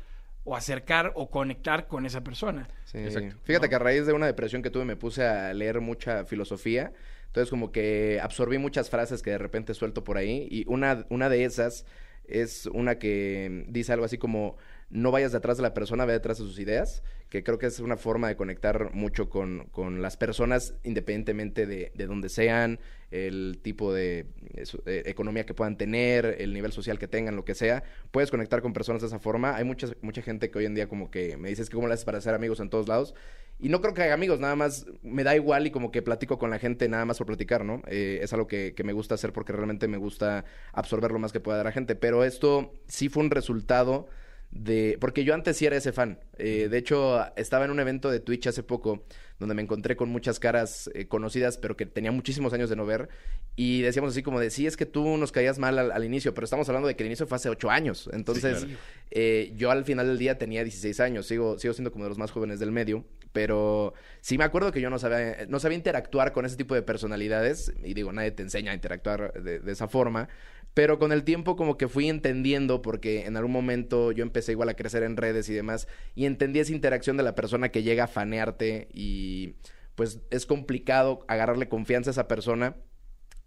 [0.43, 2.67] o acercar o conectar con esa persona.
[2.85, 2.99] Sí.
[2.99, 3.35] Exacto.
[3.43, 6.93] Fíjate que a raíz de una depresión que tuve me puse a leer mucha filosofía.
[7.27, 10.47] Entonces como que absorbí muchas frases que de repente suelto por ahí.
[10.49, 11.85] Y una, una de esas
[12.25, 14.57] es una que dice algo así como
[14.89, 17.04] no vayas detrás de la persona, ve detrás de sus ideas.
[17.30, 21.91] Que creo que es una forma de conectar mucho con, con las personas independientemente de,
[21.93, 22.80] de donde sean,
[23.12, 27.45] el tipo de, eso, de economía que puedan tener, el nivel social que tengan, lo
[27.45, 27.84] que sea.
[28.12, 29.56] Puedes conectar con personas de esa forma.
[29.56, 31.93] Hay mucha, mucha gente que hoy en día como que me dices que cómo le
[31.93, 33.13] haces para hacer amigos en todos lados.
[33.60, 36.38] Y no creo que haga amigos, nada más me da igual y como que platico
[36.38, 37.82] con la gente nada más por platicar, ¿no?
[37.88, 41.32] Eh, es algo que, que me gusta hacer porque realmente me gusta absorber lo más
[41.32, 41.95] que pueda de la gente.
[41.95, 44.08] Pero esto sí fue un resultado
[44.51, 44.97] de...
[44.99, 46.19] Porque yo antes sí era ese fan.
[46.38, 49.03] Eh, de hecho, estaba en un evento de Twitch hace poco
[49.39, 52.86] donde me encontré con muchas caras eh, conocidas, pero que tenía muchísimos años de no
[52.86, 53.10] ver.
[53.55, 56.33] Y decíamos así como de, sí, es que tú nos caías mal al, al inicio,
[56.33, 58.10] pero estamos hablando de que el inicio fue hace ocho años.
[58.13, 58.67] Entonces,
[59.12, 62.17] eh, yo al final del día tenía 16 años, sigo, sigo siendo como de los
[62.17, 66.33] más jóvenes del medio, pero sí me acuerdo que yo no sabía, no sabía interactuar
[66.33, 69.88] con ese tipo de personalidades, y digo, nadie te enseña a interactuar de, de esa
[69.88, 70.29] forma,
[70.77, 74.69] pero con el tiempo como que fui entendiendo, porque en algún momento yo empecé igual
[74.69, 78.03] a crecer en redes y demás, y entendí esa interacción de la persona que llega
[78.03, 79.55] a fanearte y
[79.95, 82.75] pues es complicado agarrarle confianza a esa persona.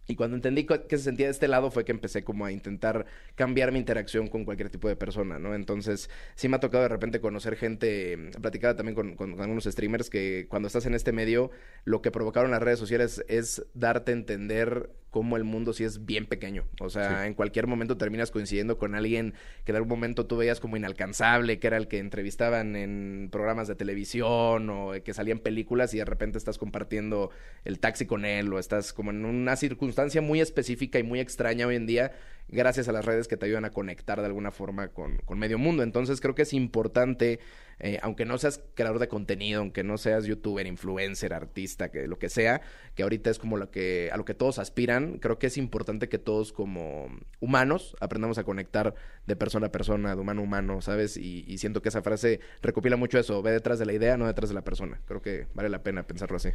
[0.09, 3.07] Y cuando entendí que se sentía de este lado fue que empecé como a intentar
[3.37, 5.55] cambiar mi interacción con cualquier tipo de persona, ¿no?
[5.55, 10.11] Entonces sí me ha tocado de repente conocer gente, platicaba también con- con algunos streamers
[10.11, 11.53] que cuando estás en este medio,
[11.85, 16.07] lo que provocaron las redes sociales es darte a entender cómo el mundo sí es
[16.07, 16.65] bien pequeño.
[16.81, 20.61] O sea, en cualquier momento terminas coincidiendo con alguien que en algún momento tú veías
[20.61, 25.93] como inalcanzable, que era el que entrevistaban en programas de televisión o que salían películas
[25.95, 27.31] y de repente estás compartiendo
[27.65, 31.67] el taxi con él o estás como en una circunstancia muy específica y muy extraña
[31.67, 32.13] hoy en día
[32.49, 35.59] gracias a las redes que te ayudan a conectar de alguna forma con, con medio
[35.59, 35.83] mundo.
[35.83, 37.41] Entonces creo que es importante,
[37.81, 42.19] eh, aunque no seas creador de contenido, aunque no seas youtuber, influencer, artista, que lo
[42.19, 42.61] que sea,
[42.95, 46.09] que ahorita es como lo que, a lo que todos aspiran, creo que es importante
[46.09, 47.09] que todos como
[47.41, 48.95] humanos aprendamos a conectar
[49.27, 51.17] de persona a persona, de humano a humano, ¿sabes?
[51.17, 54.49] Y, siento que esa frase recopila mucho eso, ve detrás de la idea, no detrás
[54.49, 55.01] de la persona.
[55.07, 56.51] Creo que vale la pena pensarlo así.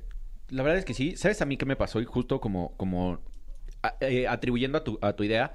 [0.50, 1.16] La verdad es que sí.
[1.16, 2.02] ¿Sabes a mí qué me pasó?
[2.02, 3.20] Y justo como, como
[4.00, 5.54] eh, atribuyendo a tu, a tu idea,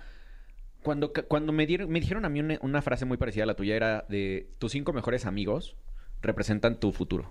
[0.82, 3.54] cuando, cuando me, dieron, me dijeron a mí una, una frase muy parecida a la
[3.56, 5.76] tuya, era de tus cinco mejores amigos
[6.22, 7.30] representan tu futuro.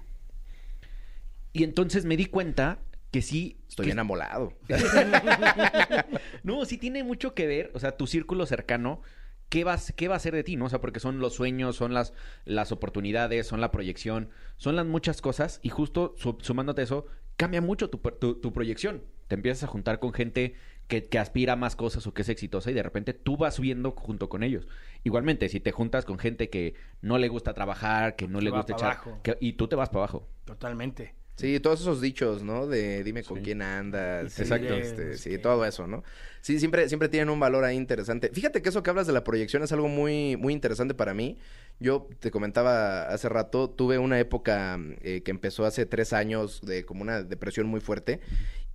[1.53, 2.79] Y entonces me di cuenta
[3.11, 3.57] que sí...
[3.67, 4.53] Estoy que- amolado.
[6.43, 9.01] no, sí tiene mucho que ver, o sea, tu círculo cercano,
[9.49, 10.65] ¿qué va, a- qué va a ser de ti, no?
[10.65, 12.13] O sea, porque son los sueños, son las,
[12.45, 17.07] las oportunidades, son la proyección, son las muchas cosas y justo su- sumándote a eso,
[17.35, 19.03] cambia mucho tu, tu- tu proyección.
[19.27, 20.55] Te empiezas a juntar con gente
[20.89, 23.55] que, que aspira a más cosas o que es exitosa y de repente tú vas
[23.55, 24.67] subiendo junto con ellos.
[25.05, 28.73] Igualmente, si te juntas con gente que no le gusta trabajar, que no le gusta
[28.73, 28.97] echar...
[29.23, 30.27] que- y tú te vas para abajo.
[30.43, 31.13] Totalmente.
[31.35, 32.67] Sí, todos esos dichos, ¿no?
[32.67, 33.43] De dime con Sí.
[33.45, 34.37] quién andas.
[34.41, 34.73] Exacto.
[34.73, 36.03] este, es sí, que- todo eso, ¿no?
[36.41, 38.29] Sí, siempre, siempre tienen un valor ahí interesante.
[38.33, 41.37] Fíjate que eso que hablas de la proyección es algo muy, muy interesante para mí.
[41.79, 46.83] Yo te comentaba hace rato, tuve una época eh, que empezó hace tres años de
[46.83, 48.19] como una depresión muy fuerte.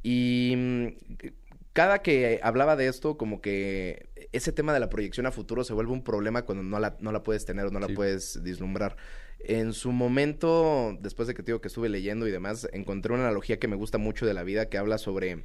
[0.03, 0.87] Y mm,
[1.75, 5.75] cada que hablaba de esto, como que ese tema de la proyección a futuro se
[5.75, 7.93] vuelve un problema cuando no la, no la puedes tener o no la Sí.
[7.95, 8.97] puedes vislumbrar.
[9.41, 13.25] En su momento, después de que te digo que estuve leyendo y demás, encontré una
[13.25, 15.45] analogía que me gusta mucho de la vida que habla sobre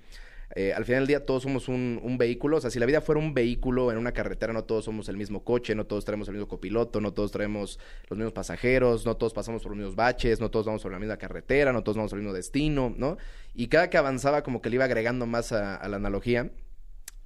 [0.55, 2.57] eh, al final del día todos somos un, un vehículo.
[2.57, 5.17] O sea, si la vida fuera un vehículo en una carretera, no todos somos el
[5.17, 9.15] mismo coche, no todos traemos el mismo copiloto, no todos traemos los mismos pasajeros, no
[9.15, 11.97] todos pasamos por los mismos baches, no todos vamos por la misma carretera, no todos
[11.97, 13.17] vamos al mismo destino, ¿no?
[13.53, 16.49] Y cada que avanzaba como que le iba agregando más a, a la analogía.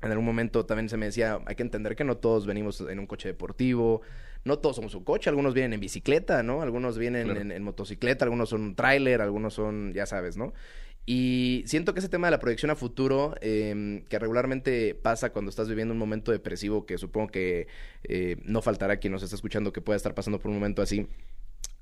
[0.02, 3.00] En algún momento también se me decía, hay que entender que no todos venimos en
[3.00, 4.02] un coche deportivo,
[4.44, 6.62] no todos somos un coche, algunos vienen en bicicleta, ¿no?
[6.62, 7.40] Algunos vienen Claro.
[7.40, 10.54] en, en motocicleta, algunos son un tráiler, algunos son, ya sabes, ¿no?
[11.06, 15.50] Y siento que ese tema de la proyección a futuro, eh, que regularmente pasa cuando
[15.50, 17.68] estás viviendo un momento depresivo, que supongo que
[18.04, 21.08] eh, no faltará quien nos está escuchando que pueda estar pasando por un momento así,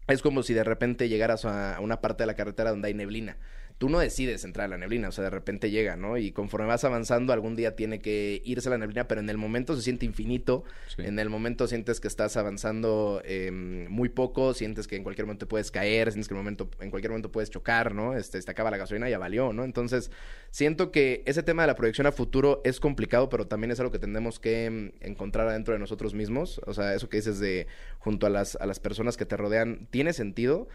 [0.07, 3.37] es como si de repente llegaras a una parte de la carretera donde hay neblina.
[3.81, 6.15] Tú no decides entrar a la neblina, o sea, de repente llega, ¿no?
[6.15, 9.75] Y conforme vas avanzando, algún día tiene que irse la neblina, pero en el momento
[9.75, 10.63] se siente infinito.
[10.95, 11.01] Sí.
[11.01, 15.47] En el momento sientes que estás avanzando eh, muy poco, sientes que en cualquier momento
[15.47, 18.15] puedes caer, sientes que en, momento, en cualquier momento puedes chocar, ¿no?
[18.15, 19.63] Este, se te acaba la gasolina, ya valió, ¿no?
[19.63, 20.11] Entonces,
[20.51, 23.91] siento que ese tema de la proyección a futuro es complicado, pero también es algo
[23.91, 26.61] que tenemos que mm, encontrar adentro de nosotros mismos.
[26.67, 27.65] O sea, eso que dices de
[27.97, 30.67] junto a las, a las personas que te rodean, tiene sentido.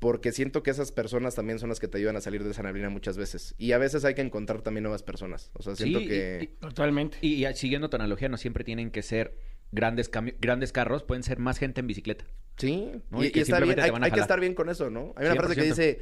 [0.00, 2.62] Porque siento que esas personas también son las que te ayudan a salir de esa
[2.62, 3.54] neblina muchas veces.
[3.58, 5.50] Y a veces hay que encontrar también nuevas personas.
[5.54, 6.38] O sea, siento Sí, que...
[6.42, 7.18] y- Totalmente.
[7.20, 9.36] Y, y siguiendo tu analogía, no siempre tienen que ser
[9.72, 12.24] grandes cami- grandes carros, pueden ser más gente en bicicleta.
[12.56, 13.22] Sí, ¿no?
[13.22, 15.12] y, Y que y está bien, hay, que estar bien con eso, ¿no?
[15.16, 15.64] Hay una frase que 100%.
[15.68, 16.00] dice,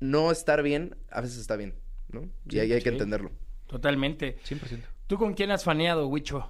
[0.00, 1.74] no estar bien, a veces está bien,
[2.10, 2.28] ¿no?
[2.48, 3.30] Y ahí hay que entenderlo.
[3.66, 4.36] Totalmente.
[4.48, 4.58] 100%.
[5.06, 6.48] ¿Tú con quién has faneado, Wicho?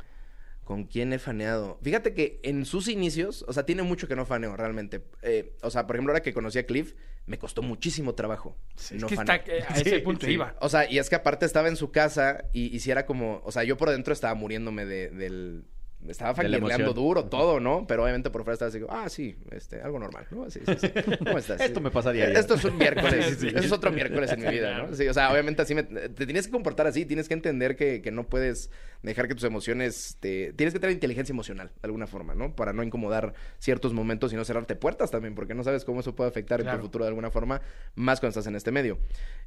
[0.70, 1.80] ¿Con quién he faneado?
[1.82, 5.02] Fíjate que en sus inicios, o sea, tiene mucho que no faneo realmente.
[5.20, 6.94] Eh, o sea, por ejemplo, ahora que conocí a Cliff,
[7.26, 8.56] me costó muchísimo trabajo.
[8.78, 9.34] Es no que faneo.
[9.34, 10.32] está, a ese Sí, punto sí.
[10.34, 10.54] iba.
[10.60, 13.42] O sea, y es que aparte estaba en su casa y, y si era como,
[13.44, 15.64] o sea, yo por dentro estaba muriéndome de, del...
[16.08, 16.94] Estaba emoción.
[16.94, 17.86] duro todo, ¿no?
[17.86, 20.48] Pero obviamente por fuera estaba así, ah, sí, este, algo normal, ¿no?
[20.48, 20.88] Sí, sí, sí.
[21.18, 21.60] ¿Cómo estás?
[21.60, 22.38] Esto me pasa a diario.
[22.38, 23.26] Esto es un miércoles.
[23.26, 23.46] Sí, sí, sí.
[23.48, 24.94] Esto es otro miércoles en mi vida, ¿no?
[24.94, 25.82] Sí, o sea, obviamente así me...
[25.82, 28.70] Te tienes que comportar así, tienes que entender que, que no puedes
[29.02, 30.52] dejar que tus emociones te...
[30.52, 32.54] Tienes que tener inteligencia emocional, de alguna forma, ¿no?
[32.54, 36.14] Para no incomodar ciertos momentos y no cerrarte puertas también, porque no sabes cómo eso
[36.14, 37.62] puede afectar en tu futuro de alguna forma,
[37.94, 38.98] más cuando estás en este medio.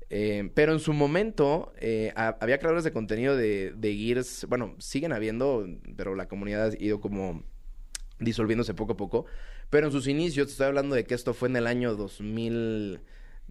[0.10, 4.76] Eh, pero en su momento eh, ha- había creadores de contenido de, de Gears, bueno,
[4.80, 7.44] siguen habiendo, pero la comunidad ha ido como
[8.20, 9.26] disolviéndose poco a poco.
[9.70, 11.96] Pero en sus inicios, te estoy hablando de que esto fue en el año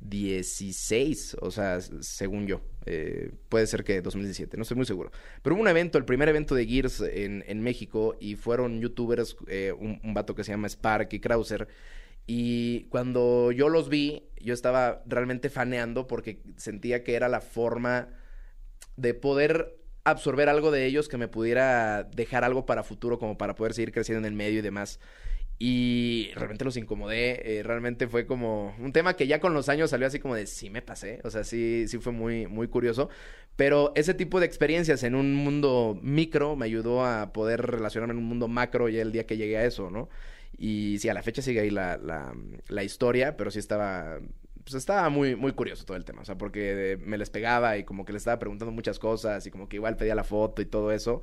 [0.03, 2.61] 2016, o sea, según yo.
[2.85, 5.11] Eh, puede ser que 2017, no estoy muy seguro.
[5.43, 9.37] Pero hubo un evento, el primer evento de Gears en, en México, y fueron youtubers,
[9.49, 11.69] eh, un, un vato que se llama Spark y Krauser.
[12.27, 18.09] Y cuando yo los vi, yo estaba realmente faneando porque sentía que era la forma
[18.97, 23.55] de poder absorber algo de ellos que me pudiera dejar algo para futuro, como para
[23.55, 25.01] poder seguir creciendo en el medio y demás.
[25.65, 29.91] Y realmente los incomodé, eh, realmente fue como un tema que ya con los años
[29.91, 33.11] salió así como de sí me pasé, o sea, sí, sí fue muy, muy curioso,
[33.55, 38.19] pero ese tipo de experiencias en un mundo micro me ayudó a poder relacionarme en
[38.19, 40.09] un mundo macro ya el día que llegué a eso, ¿no?
[40.59, 42.35] Y sí, a la fecha sigue ahí la, la,
[42.67, 44.19] la historia, pero sí estaba,
[44.65, 47.85] pues estaba muy, muy curioso todo el tema, o sea, porque me les pegaba y
[47.85, 50.67] como que les estaba preguntando muchas cosas y como que igual pedía la foto y
[50.67, 51.23] todo eso.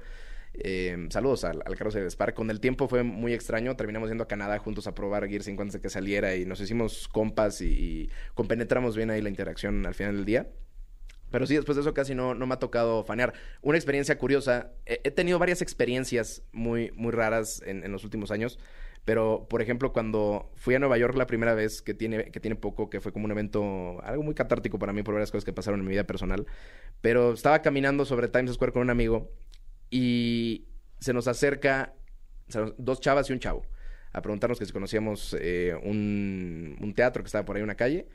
[0.53, 2.35] Eh, saludos al, Carlos de Spark.
[2.35, 3.75] Con el tiempo fue muy extraño.
[3.75, 6.59] Terminamos yendo a Canadá juntos a probar Gear 5 antes de que saliera y nos
[6.62, 10.47] hicimos compas y, y compenetramos bien ahí la interacción al final del día.
[11.31, 13.33] Pero sí, después de eso casi no, no me ha tocado fanear.
[13.62, 14.71] Una experiencia curiosa.
[14.85, 18.59] He, he tenido varias experiencias muy, muy raras en, en los últimos años.
[19.05, 22.55] Pero, por ejemplo, cuando fui a Nueva York la primera vez, que tiene, que tiene
[22.55, 25.53] poco, que fue como un evento, algo muy catártico para mí por varias cosas que
[25.53, 26.45] pasaron en mi vida personal.
[27.01, 29.31] Pero estaba caminando sobre Times Square con un amigo
[29.89, 30.65] y
[30.99, 31.93] se nos acerca
[32.78, 33.63] dos chavas y un chavo
[34.12, 37.75] a preguntarnos que si conocíamos eh, un, un teatro que estaba por ahí en una
[37.75, 38.08] calle.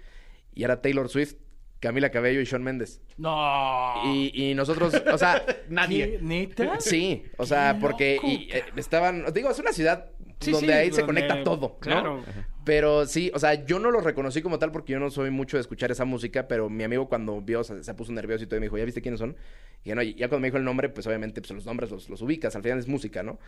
[0.53, 1.35] Y era Taylor Swift,
[1.81, 3.01] Camila Cabello y Sean Méndez.
[3.17, 3.95] No.
[4.07, 5.45] Y, y nosotros, o sea,
[5.89, 6.19] ¿Qué?
[6.21, 6.81] ¿Neta?
[6.81, 10.11] sí, o sea, porque y, eh, estaban, digo, es una ciudad
[10.41, 11.79] Sí, donde sí, ahí se conecta todo, ¿no?
[11.79, 12.25] Claro.
[12.65, 15.57] Pero sí, o sea, yo no lo reconocí como tal porque yo no soy mucho
[15.57, 18.47] de escuchar esa música, pero mi amigo cuando vio, o sea, se puso nervioso y
[18.47, 19.37] todo y me dijo, ¿ya viste quiénes son?
[19.85, 22.57] Y ya, cuando me dijo el nombre, pues obviamente pues, los nombres los, los ubicas,
[22.57, 23.39] al final es música, ¿no?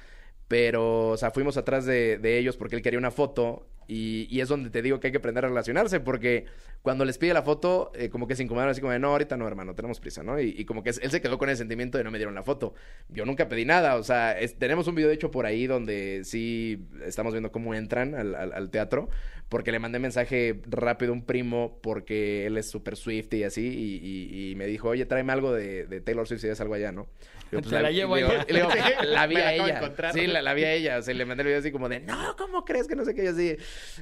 [0.49, 4.41] Pero, o sea, fuimos atrás de, de ellos porque él quería una foto y, y
[4.41, 6.47] es donde te digo que hay que aprender a relacionarse porque
[6.83, 9.37] cuando les pide la foto, eh, como que se incomodaron así como de, no, ahorita
[9.37, 10.41] no, hermano, tenemos prisa, ¿no?
[10.41, 12.45] Y, y como que él se quedó con el sentimiento de no me dieron la
[12.45, 12.75] foto.
[13.09, 16.87] Yo nunca pedí nada, o sea, es- tenemos un video hecho por ahí donde sí
[17.05, 19.09] estamos viendo cómo entran al, teatro
[19.49, 23.67] porque le mandé mensaje rápido a un primo porque él es súper Swift y así
[23.67, 26.93] y, y- me dijo, oye, tráeme algo de, de Taylor Swift si ves algo allá,
[26.93, 27.09] ¿no?
[27.51, 28.69] Digo, Te la llevo digo- digo,
[29.05, 29.93] la vi a ella.
[30.13, 30.99] Sí, la, la vi a ella.
[30.99, 33.15] O sea, le mandé el video así como de, no, ¿cómo crees que no sé
[33.15, 33.25] qué?
[33.25, 33.57] Y así,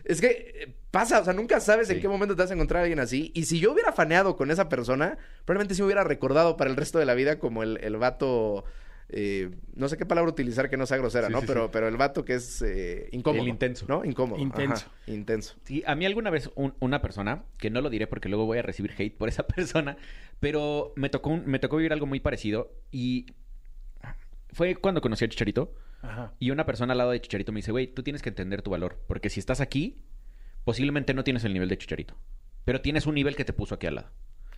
[0.04, 0.26] es que
[0.62, 3.00] eh, pasa, o sea, nunca sabes en qué momento te vas a encontrar a alguien
[3.00, 3.30] así.
[3.34, 6.76] Y si yo hubiera faneado con esa persona, probablemente sí me hubiera recordado para el
[6.76, 8.64] resto de la vida como el, el vato...
[9.10, 11.40] eh, no sé qué palabra utilizar que no sea grosera, Sí, ¿no?
[11.40, 11.70] sí, pero, sí.
[11.72, 13.42] pero el vato que es eh, incómodo.
[13.42, 13.84] El intenso.
[13.88, 14.04] ¿No?
[14.04, 14.40] Incómodo.
[14.40, 14.86] Intenso.
[14.86, 15.54] Ajá, intenso.
[15.64, 18.58] Sí, a mí alguna vez un- una persona, que no lo diré porque luego voy
[18.58, 19.96] a recibir hate por esa persona,
[20.44, 23.26] pero me tocó, un- me tocó vivir algo muy parecido y
[24.52, 26.34] fue cuando conocí a Chicharito Ajá.
[26.38, 28.70] y una persona al lado de Chicharito me dice, güey, tú tienes que entender tu
[28.70, 30.02] valor, porque si estás aquí,
[30.64, 32.14] posiblemente no tienes el nivel de Chicharito,
[32.64, 34.10] pero tienes un nivel que te puso aquí al lado.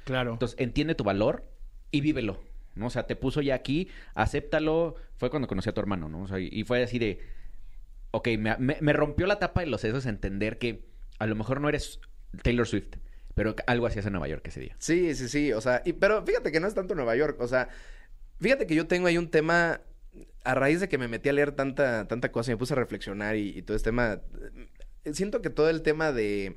[0.05, 0.33] Claro.
[0.33, 1.49] Entonces, entiende tu valor
[1.91, 2.43] y vívelo,
[2.75, 2.87] ¿no?
[2.87, 4.97] O sea, te puso ya aquí, acéptalo.
[5.17, 6.23] Fue cuando conocí a tu hermano, ¿no?
[6.23, 7.21] O sea, y- y fue así de...
[8.11, 10.85] Ok, me, me- me rompió la tapa de los sesos entender que
[11.19, 12.01] a lo mejor no eres
[12.43, 12.97] Taylor Swift,
[13.37, 14.75] pero algo hacías en Nueva York ese día.
[14.79, 15.53] Sí, sí, sí.
[15.53, 17.39] O sea, y- pero fíjate que no es tanto Nueva York.
[17.39, 17.69] O sea,
[18.41, 19.83] fíjate que yo tengo ahí un tema.
[20.43, 22.77] A raíz de que me metí a leer tanta, tanta cosa y me puse a
[22.77, 24.23] reflexionar y, y todo este tema.
[25.05, 26.57] eh, Siento que todo el tema de.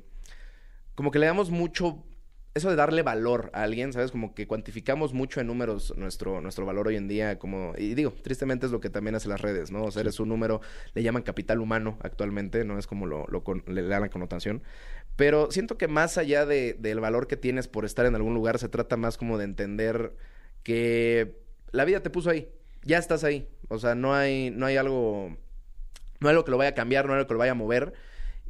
[0.94, 2.02] Como que le damos mucho.
[2.54, 4.10] Eso de darle valor a alguien, ¿sabes?
[4.10, 7.38] Como que cuantificamos mucho en números nuestro, nuestro valor hoy en día.
[7.38, 9.84] Como, y digo, tristemente es lo que también hace las redes, ¿no?
[9.84, 10.60] O sea, eres un número,
[10.94, 12.76] le llaman capital humano actualmente, ¿no?
[12.78, 14.62] Es como lo, lo con- le dan la connotación.
[15.20, 18.58] Pero siento que más allá de- del valor que tienes por estar en algún lugar,
[18.58, 20.14] se trata más como de entender
[20.62, 21.36] que
[21.72, 22.48] la vida te puso ahí.
[22.84, 23.46] Ya estás ahí.
[23.68, 25.36] O sea, no hay, no hay algo
[26.20, 27.54] No es algo que lo vaya a cambiar, no es algo que lo vaya a
[27.54, 27.92] mover.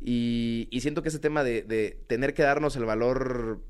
[0.00, 3.60] Y, y siento que ese tema de, de tener que darnos el valor,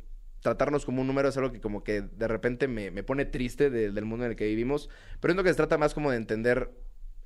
[0.40, 3.68] tratarnos como un número, es algo que como que de repente me, me pone triste
[3.70, 4.88] de- del mundo en el que vivimos.
[5.20, 6.70] Pero siento que se trata más como de entender,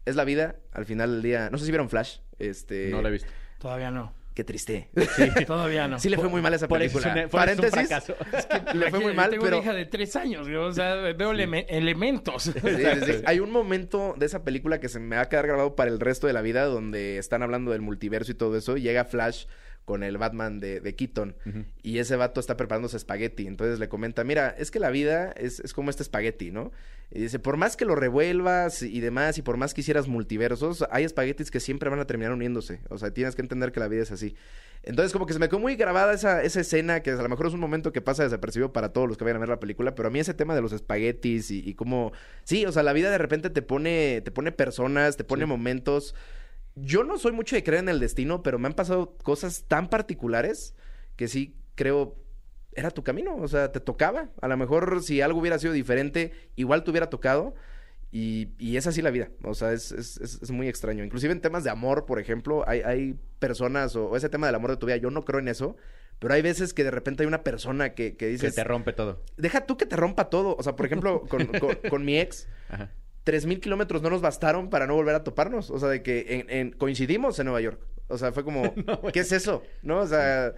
[0.05, 1.49] es la vida, al final del día.
[1.51, 2.19] No sé si vieron Flash.
[2.39, 3.29] Este, No lo he visto.
[3.59, 4.13] Todavía no.
[4.35, 4.91] Qué triste.
[5.47, 5.99] Todavía no.
[6.01, 7.29] Sí le fue muy mal a esa Por eso es película.
[7.29, 8.17] por eso es un Paréntesis.
[8.51, 8.75] fracaso.
[8.79, 9.59] le fue muy mal, tengo pero...
[9.59, 12.43] una hija de tres años, o sea, veo eleme- elementos.
[12.43, 12.61] Sí, sí,
[13.07, 13.13] sí.
[13.27, 16.01] Hay un momento de esa película que se me va a quedar grabado para el
[16.01, 18.77] resto de la vida donde están hablando del multiverso y todo eso.
[18.77, 19.45] y Llega Flash
[19.85, 21.37] con el Batman de, de Keaton
[21.83, 23.47] y ese vato está preparándose espagueti.
[23.47, 26.73] Entonces le comenta, mira, es que la vida es, es como este espagueti, ¿no?
[27.11, 30.85] Y dice, por más que lo revuelvas y demás y por más que hicieras multiversos,
[30.91, 32.81] hay espaguetis que siempre van a terminar uniéndose.
[32.89, 34.35] O sea, tienes que entender que la vida es así.
[34.83, 37.47] Entonces como que se me quedó muy grabada esa, esa escena que a lo mejor
[37.47, 39.95] es un momento que pasa desapercibido para todos los que vayan a ver la película,
[39.95, 42.13] pero a mí ese tema de los espaguetis y, y cómo...
[42.45, 46.15] Sí, o sea, la vida de repente te pone, te pone personas, te pone momentos.
[46.77, 49.89] Yo no soy mucho de creer en el destino, pero me han pasado cosas tan
[49.89, 50.75] particulares
[51.17, 52.17] que sí creo
[52.77, 54.31] era tu camino, o sea, te tocaba.
[54.43, 57.55] A lo mejor si algo hubiera sido diferente, igual te hubiera tocado.
[58.11, 61.03] Y, y es así la vida, o sea, es, es, es- es muy extraño.
[61.05, 64.55] Inclusive en temas de amor, por ejemplo, hay, hay personas o, o ese tema del
[64.55, 65.77] amor de tu vida, yo no creo en eso,
[66.21, 68.93] pero hay veces que de repente hay una persona que, que Que dices, te rompe
[68.93, 69.21] todo.
[69.37, 70.55] deja tú que te rompa todo.
[70.57, 72.93] O sea, por ejemplo, con, con- con mi ex, Ajá.
[73.25, 75.71] Tres mil kilómetros no nos bastaron para no volver a toparnos.
[75.71, 77.81] O sea, de que en- en- coincidimos en Nueva York.
[78.09, 78.63] O sea, fue como,
[79.13, 79.63] ¿qué es eso?
[79.83, 80.01] ¿No?
[80.01, 80.53] O sea,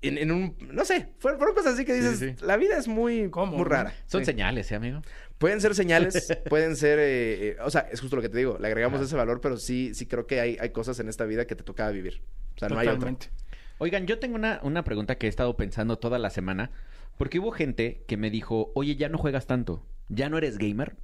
[0.00, 2.44] en, en un, no sé, fueron, fueron cosas así que dices, sí, sí.
[2.46, 3.94] la vida es muy, ¿Cómo, muy rara.
[4.06, 4.26] Son Sí.
[4.26, 5.00] señales, ¿eh, amigo?
[5.38, 8.58] Pueden ser señales, pueden ser, eh, eh, o sea, es justo lo que te digo,
[8.60, 11.46] le agregamos ese valor, pero sí, sí creo que hay, hay cosas en esta vida
[11.46, 12.22] que te tocaba vivir.
[12.54, 12.94] O sea, no hay otra.
[12.98, 13.30] Totalmente.
[13.78, 16.70] Oigan, yo tengo una, una pregunta que he estado pensando toda la semana.
[17.18, 19.86] Porque hubo gente que me dijo, oye, ya no juegas tanto.
[20.08, 20.96] ¿Ya no eres gamer?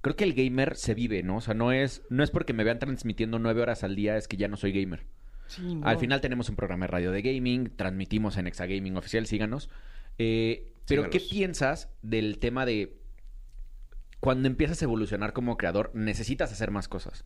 [0.00, 1.36] Creo que el gamer se vive, ¿no?
[1.36, 4.28] O sea, no es, no es porque me vean transmitiendo nueve horas al día, es
[4.28, 5.06] que ya no soy gamer.
[5.46, 5.86] Sí, no.
[5.86, 9.68] Al final tenemos un programa de radio de gaming, transmitimos en Exagaming Oficial, síganos.
[10.18, 12.98] Eh, pero, ¿qué piensas del tema de
[14.20, 17.24] cuando empiezas a evolucionar como creador, necesitas hacer más cosas?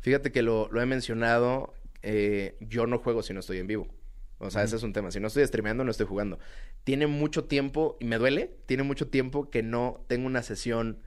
[0.00, 3.88] Fíjate que lo, lo he mencionado, eh, yo no juego si no estoy en vivo.
[4.38, 5.10] O sea, ese es un tema.
[5.10, 6.38] Si no estoy streameando, no estoy jugando.
[6.84, 10.98] Tiene mucho tiempo, y me duele, tiene mucho tiempo que no tengo una sesión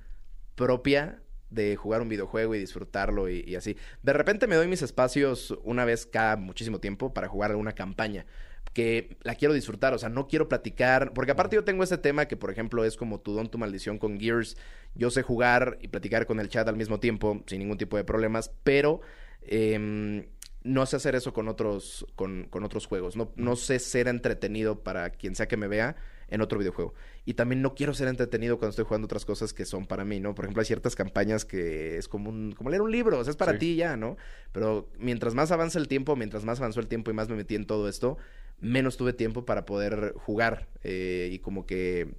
[0.56, 1.20] propia
[1.54, 3.78] de jugar un videojuego y disfrutarlo y, así.
[4.02, 8.26] De repente me doy mis espacios una vez cada muchísimo tiempo para jugar alguna campaña
[8.74, 12.26] que la quiero disfrutar, o sea, no quiero platicar, porque aparte yo tengo este tema
[12.26, 14.58] que, por ejemplo, es como tu don, tu maldición con Gears,
[14.96, 18.04] yo sé jugar y platicar con el chat al mismo tiempo, sin ningún tipo de
[18.04, 19.02] problemas, pero
[19.44, 20.26] em,
[20.64, 24.82] no sé hacer eso con otros, con, con otros juegos, no, no sé ser entretenido
[24.82, 25.96] para quien sea que me vea
[26.34, 26.94] en otro videojuego.
[27.26, 30.20] Y también no quiero ser entretenido cuando estoy jugando otras cosas que son para mí,
[30.20, 30.34] ¿no?
[30.36, 33.32] Por ejemplo, hay ciertas campañas que es como, un, como leer un libro, o sea,
[33.32, 33.60] es para Sí.
[33.60, 34.18] ti ya, ¿no?
[34.52, 37.56] Pero mientras más avanza el tiempo, mientras más avanzó el tiempo y más me metí
[37.56, 38.18] en todo esto,
[38.60, 40.68] menos tuve tiempo para poder jugar.
[40.84, 42.16] eh, y como que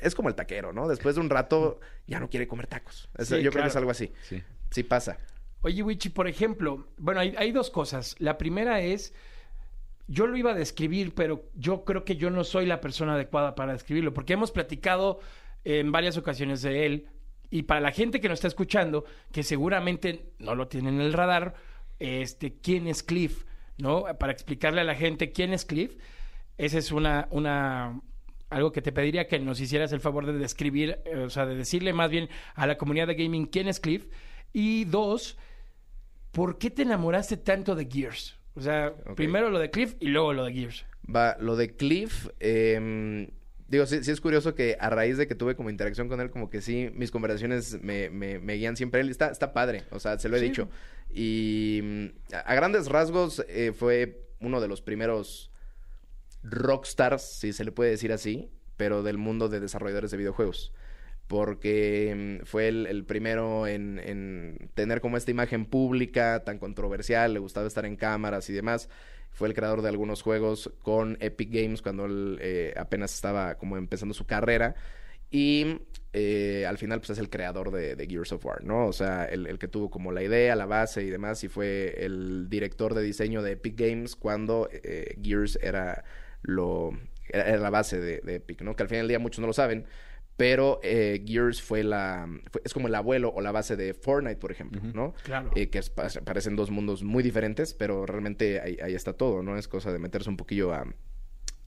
[0.00, 0.88] es como el taquero, ¿no?
[0.88, 3.08] Después de un rato ya no quiere comer tacos.
[3.18, 4.12] Es- Sí, yo creo que es algo así.
[4.22, 4.42] Sí.
[4.70, 5.18] Sí pasa.
[5.60, 8.16] Oye, Wichi, por ejemplo, bueno, hay, hay dos cosas.
[8.18, 9.12] La primera es,
[10.06, 13.54] yo lo iba a describir, pero yo creo que yo no soy la persona adecuada
[13.54, 15.20] para describirlo, porque hemos platicado
[15.64, 17.08] en varias ocasiones de él,
[17.50, 21.12] y para la gente que nos está escuchando, que seguramente no lo tiene en el
[21.12, 21.54] radar,
[21.98, 23.44] este, ¿quién es Cliff?
[23.78, 24.04] ¿No?
[24.18, 25.96] Para explicarle a la gente quién es Cliff,
[26.58, 28.00] esa es una, una,
[28.50, 31.56] algo que te pediría que nos hicieras el favor de describir, eh, o sea, de
[31.56, 34.08] decirle más bien a la comunidad de gaming quién es Cliff.
[34.52, 35.38] Y dos,
[36.30, 38.38] ¿por qué te enamoraste tanto de Gears?
[38.54, 40.84] O sea, primero lo de Cliff y luego lo de Gears.
[41.14, 43.28] Va, lo de Cliff, em,
[43.68, 46.30] digo, sí, sí es curioso que a raíz de que tuve como interacción con él,
[46.30, 49.08] como que sí, mis conversaciones me, me, me guían siempre él.
[49.10, 50.46] Está, está padre, o sea, se lo he Sí.
[50.46, 50.68] dicho.
[51.10, 55.50] Y mm, a, a grandes rasgos eh, fue uno de los primeros
[56.42, 60.72] rockstars, si se le puede decir así, pero del mundo de desarrolladores de videojuegos.
[61.26, 67.34] Porque mm, fue el, el primero en, en tener como esta imagen pública tan controversial,
[67.34, 68.88] le gustaba estar en cámaras y demás.
[69.30, 73.78] Fue el creador de algunos juegos con Epic Games cuando él eh, apenas estaba como
[73.78, 74.74] empezando su carrera.
[75.30, 75.78] Y
[76.12, 78.86] eh, al final, pues es el creador de, de Gears of War, ¿no?
[78.86, 82.04] O sea, el, el que tuvo como la idea, la base y demás, y fue
[82.04, 86.04] el director de diseño de Epic Games cuando eh, Gears era
[86.42, 86.90] lo
[87.30, 88.76] era, la base de, de Epic, ¿no?
[88.76, 89.86] Que al final del día muchos no lo saben,
[90.36, 94.36] pero eh, Gears fue la fue- es como el abuelo o la base de Fortnite,
[94.36, 95.14] por ejemplo, ¿no?
[95.24, 95.50] Claro.
[95.54, 99.42] Eh, que es- pa- parecen dos mundos muy diferentes, pero realmente ahí, ahí está todo,
[99.42, 99.56] ¿no?
[99.58, 100.84] Es cosa de meterse un poquillo a,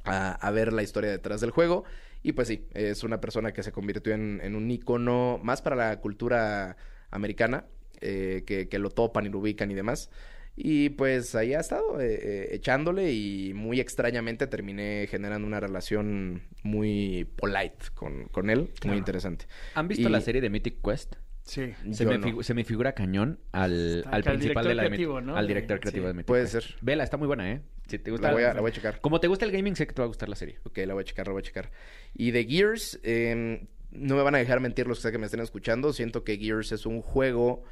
[0.04, 1.84] a, a ver la historia detrás del juego.
[2.24, 5.76] Y pues sí, es una persona que se convirtió en, en un icono más para
[5.76, 6.76] la cultura
[7.12, 7.66] americana.
[8.02, 10.10] eh, que, que lo topan y lo ubican y demás.
[10.58, 16.44] Y pues ahí ha estado eh, eh, echándole y muy extrañamente terminé generando una relación
[16.64, 19.48] muy polite con, con él, muy interesante.
[19.74, 21.16] ¿Han visto Y- la serie de Mythic Quest?
[21.44, 21.74] Sí.
[21.92, 22.26] Se me, no.
[22.28, 25.36] figu- se me figura cañón al, al principal de la creativo, ¿no?
[25.38, 26.08] Al director creativo sí.
[26.08, 26.54] de Mythic Puede Quest.
[26.54, 26.76] ser.
[26.82, 27.62] Vela, está muy buena, ¿eh?
[27.88, 28.30] Si te gusta.
[28.30, 29.00] La voy, a, la voy a checar.
[29.00, 30.58] Como te gusta el gaming, sé que te va a gustar la serie.
[30.64, 31.70] Ok, la voy a checar, la voy a checar.
[32.16, 35.26] Y de Gears, eh, no me van a dejar mentir los que sé que me
[35.28, 35.94] estén escuchando.
[35.94, 37.64] Siento que Gears es un juego,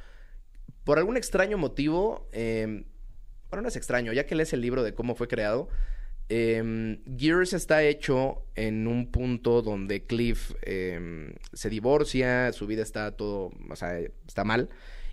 [0.84, 2.84] por algún extraño motivo, eh,
[3.50, 5.68] bueno, no es extraño, ya que lees el libro de cómo fue creado.
[6.28, 13.12] eh, Gears está hecho en un punto donde Cliff eh, se divorcia, su vida está
[13.16, 14.70] todo, o sea, está mal.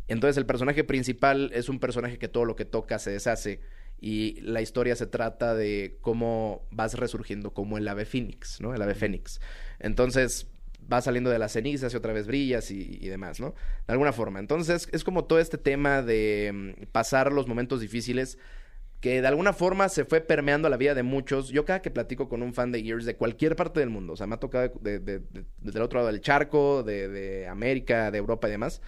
[0.08, 3.62] Entonces el personaje principal es un personaje que todo lo que toca se deshace
[4.00, 8.74] y la historia se trata de cómo vas resurgiendo como el ave fénix, ¿no?
[8.74, 9.40] El ave fénix.
[9.80, 10.48] Entonces
[10.88, 13.54] vas saliendo de las cenizas y otra vez brillas y, y demás, ¿no?
[13.88, 14.40] De alguna forma.
[14.40, 18.38] Entonces es como todo este tema de mm, pasar los momentos difíciles
[19.00, 21.50] que de alguna forma se fue permeando la vida de muchos.
[21.50, 24.16] Yo cada que platico con un fan de Gears de cualquier parte del mundo, o
[24.16, 28.12] sea, me ha tocado de, de- de- desde el otro lado del charco, de, América,
[28.12, 28.80] de Europa y demás,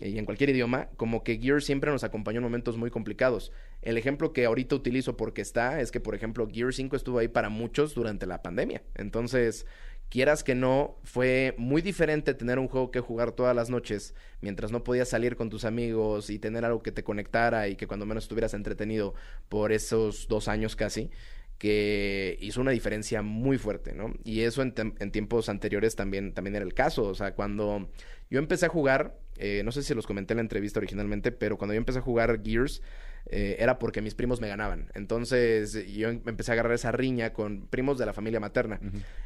[0.00, 3.52] y en cualquier idioma, como que Gears siempre nos acompañó en momentos muy complicados.
[3.80, 7.28] El ejemplo que ahorita utilizo porque está es que, por ejemplo, Gears 5 estuvo ahí
[7.28, 8.82] para muchos durante la pandemia.
[8.96, 9.66] Entonces,
[10.08, 14.70] quieras que no, fue muy diferente tener un juego que jugar todas las noches mientras
[14.70, 18.06] no podías salir con tus amigos y tener algo que te conectara y que cuando
[18.06, 19.14] menos estuvieras entretenido
[19.48, 21.10] por esos dos años casi
[21.58, 24.12] que hizo una diferencia muy fuerte, ¿no?
[24.24, 27.04] Y eso en, en tiempos anteriores también, también era el caso.
[27.04, 27.88] O sea, cuando
[28.30, 31.56] yo empecé a jugar, eh, no sé si los comenté en la entrevista originalmente, pero
[31.56, 32.82] cuando yo empecé a jugar Gears,
[33.26, 34.90] eh, era porque mis primos me ganaban.
[34.94, 38.80] Entonces yo em- empecé a agarrar esa riña con primos de la familia materna.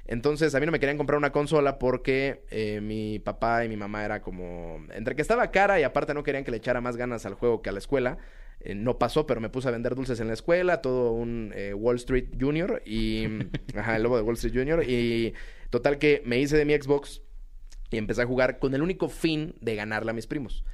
[0.06, 3.76] Entonces a mí no me querían comprar una consola porque eh, mi papá y mi
[3.76, 4.84] mamá era como...
[4.92, 7.60] Entre que estaba cara y aparte no querían que le echara más ganas al juego
[7.60, 8.18] que a la escuela.
[8.60, 11.74] Eh, no pasó, pero me puse a vender dulces en la escuela, todo un eh,
[11.74, 13.26] Wall Street Junior y...
[13.76, 14.84] ajá, el lobo de Wall Street Junior.
[14.88, 15.34] Y
[15.70, 17.22] total que me hice de mi Xbox
[17.90, 20.64] y empecé a jugar con el único fin de ganarle a mis primos.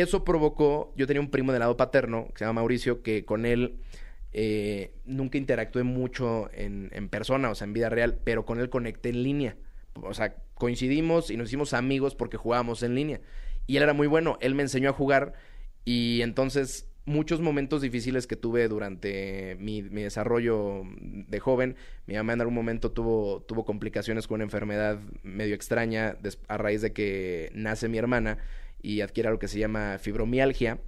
[0.00, 3.44] Eso provocó, yo tenía un primo del lado paterno, que se llama Mauricio, que con
[3.44, 3.80] él
[4.32, 8.70] eh, nunca interactué mucho en, en persona, o sea, en vida real, pero con él
[8.70, 9.56] conecté en línea.
[9.94, 13.20] O sea, coincidimos y nos hicimos amigos porque jugábamos en línea.
[13.66, 15.32] Y él era muy bueno, él me enseñó a jugar
[15.84, 21.74] y entonces muchos momentos difíciles que tuve durante mi, desarrollo de joven,
[22.06, 26.82] mi mamá en algún momento tuvo, tuvo complicaciones con una enfermedad medio extraña a raíz
[26.82, 28.38] de que nace mi hermana
[28.82, 30.78] y adquiere algo que se llama fibromialgia.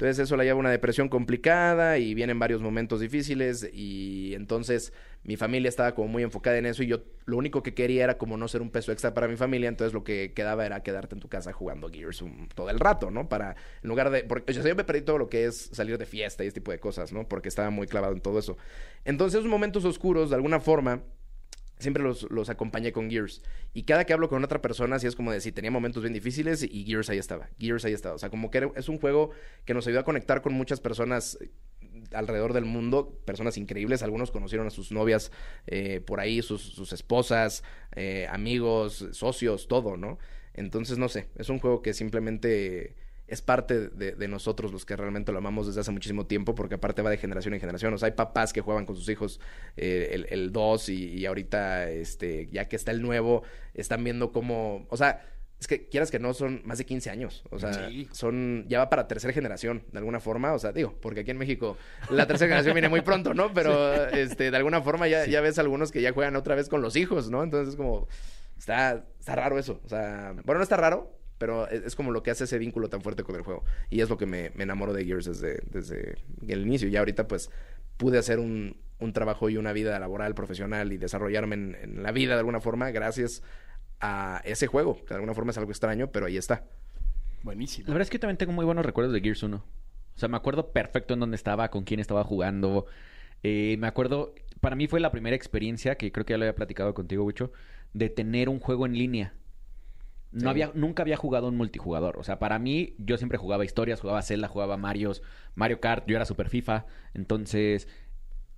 [0.00, 4.94] Entonces eso la lleva a una depresión complicada y vienen varios momentos difíciles y entonces
[5.24, 8.16] mi familia estaba como muy enfocada en eso y yo lo único que quería era
[8.16, 11.14] como no ser un peso extra para mi familia, entonces lo que quedaba era quedarte
[11.16, 12.24] en tu casa jugando Gears
[12.54, 13.28] todo el rato, ¿no?
[13.28, 16.44] Para, en lugar de, porque yo me perdí todo lo que es salir de fiesta
[16.44, 17.28] y este tipo de cosas, ¿no?
[17.28, 18.56] Porque estaba muy clavado en todo eso.
[19.04, 21.02] Entonces esos momentos oscuros, de alguna forma,
[21.80, 23.42] siempre los, los acompañé con Gears.
[23.72, 26.62] Y cada que hablo con otra persona, así es como de tenía momentos bien difíciles
[26.62, 27.48] y Gears ahí estaba.
[27.58, 28.14] Gears ahí estaba.
[28.14, 29.30] O sea, como que es un juego
[29.64, 31.50] que nos ayudó a conectar con muchas personas eh,
[32.12, 34.02] alrededor del mundo, personas increíbles.
[34.02, 35.32] Algunos conocieron a sus novias
[35.66, 37.64] eh, por ahí, sus, sus esposas,
[37.96, 40.18] eh, amigos, socios, todo, ¿no?
[40.54, 42.96] Entonces, no sé, es un juego que simplemente
[43.30, 46.74] es parte de, de nosotros los que realmente lo amamos desde hace muchísimo tiempo, porque
[46.74, 47.94] aparte va de generación en generación.
[47.94, 49.40] O sea, hay papás que juegan con sus hijos
[49.76, 53.42] eh, el, el 2 y, y ahorita, este, ya que está el nuevo,
[53.74, 55.24] están viendo cómo, o sea,
[55.60, 57.44] es que quieras que no, son más de 15 años.
[57.50, 58.08] O sea, Sí.
[58.12, 60.54] son, ya va para tercera generación, de alguna forma.
[60.54, 61.76] O sea, digo, porque aquí en México
[62.08, 63.52] la tercera generación viene muy pronto, ¿no?
[63.52, 66.80] Pero, este, de alguna forma ya, ya ves algunos que ya juegan otra vez con
[66.80, 67.42] los hijos, ¿no?
[67.44, 68.08] Entonces es como,
[68.58, 69.82] está, está raro eso.
[69.84, 72.90] O sea, bueno, no está raro, pero es, es como lo que hace ese vínculo
[72.90, 73.64] tan fuerte con el juego.
[73.88, 76.16] Y es lo que me, me enamoro de Gears desde, desde
[76.46, 76.86] el inicio.
[76.88, 77.50] Y ahorita, pues,
[77.96, 82.12] pude hacer un, un trabajo y una vida laboral, profesional y desarrollarme en, en la
[82.12, 83.42] vida de alguna forma gracias
[84.00, 86.64] a ese juego, que de alguna forma es algo extraño, pero ahí está.
[87.42, 87.88] Buenísimo.
[87.88, 89.56] La verdad es que yo también tengo muy buenos recuerdos de Gears 1.
[89.56, 92.84] O sea, me acuerdo perfecto en dónde estaba, con quién estaba jugando.
[93.42, 96.54] Eh, me acuerdo, para mí fue la primera experiencia, que creo que ya lo había
[96.54, 97.52] platicado contigo, Wicho,
[97.94, 99.34] de tener un juego en línea.
[100.32, 100.46] No Sí.
[100.48, 102.16] había, nunca había jugado un multijugador.
[102.18, 105.22] O sea, para mí, yo siempre jugaba historias, jugaba Zelda, jugaba Marios,
[105.56, 106.86] Mario Kart, yo era super FIFA.
[107.14, 107.88] Entonces,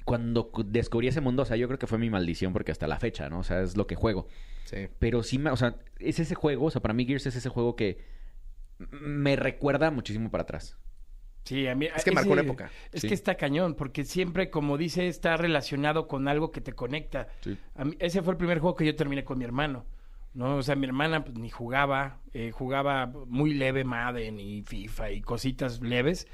[0.05, 2.87] cuando cu- descubrí ese mundo, o sea, yo creo que fue mi maldición porque hasta
[2.89, 3.39] la fecha, ¿no?
[3.39, 4.27] O sea, es lo que juego.
[4.64, 4.89] Sí.
[4.99, 7.49] Pero sí, me, o sea, es ese juego, o sea, para mí Gears es ese
[7.49, 7.99] juego que
[8.91, 10.77] me recuerda muchísimo para atrás.
[11.45, 12.70] Sí, a mí, Es que marcó una época.
[12.93, 13.09] Es Sí.
[13.09, 17.29] que está cañón, porque siempre, como dice, está relacionado con algo que te conecta.
[17.41, 17.57] Sí.
[17.75, 19.85] A mí- ese fue el primer juego que yo terminé con mi hermano.
[20.35, 20.57] ¿No?
[20.57, 25.20] O sea, mi hermana pues, ni jugaba, eh, jugaba muy leve Madden y FIFA y
[25.20, 26.26] cositas leves,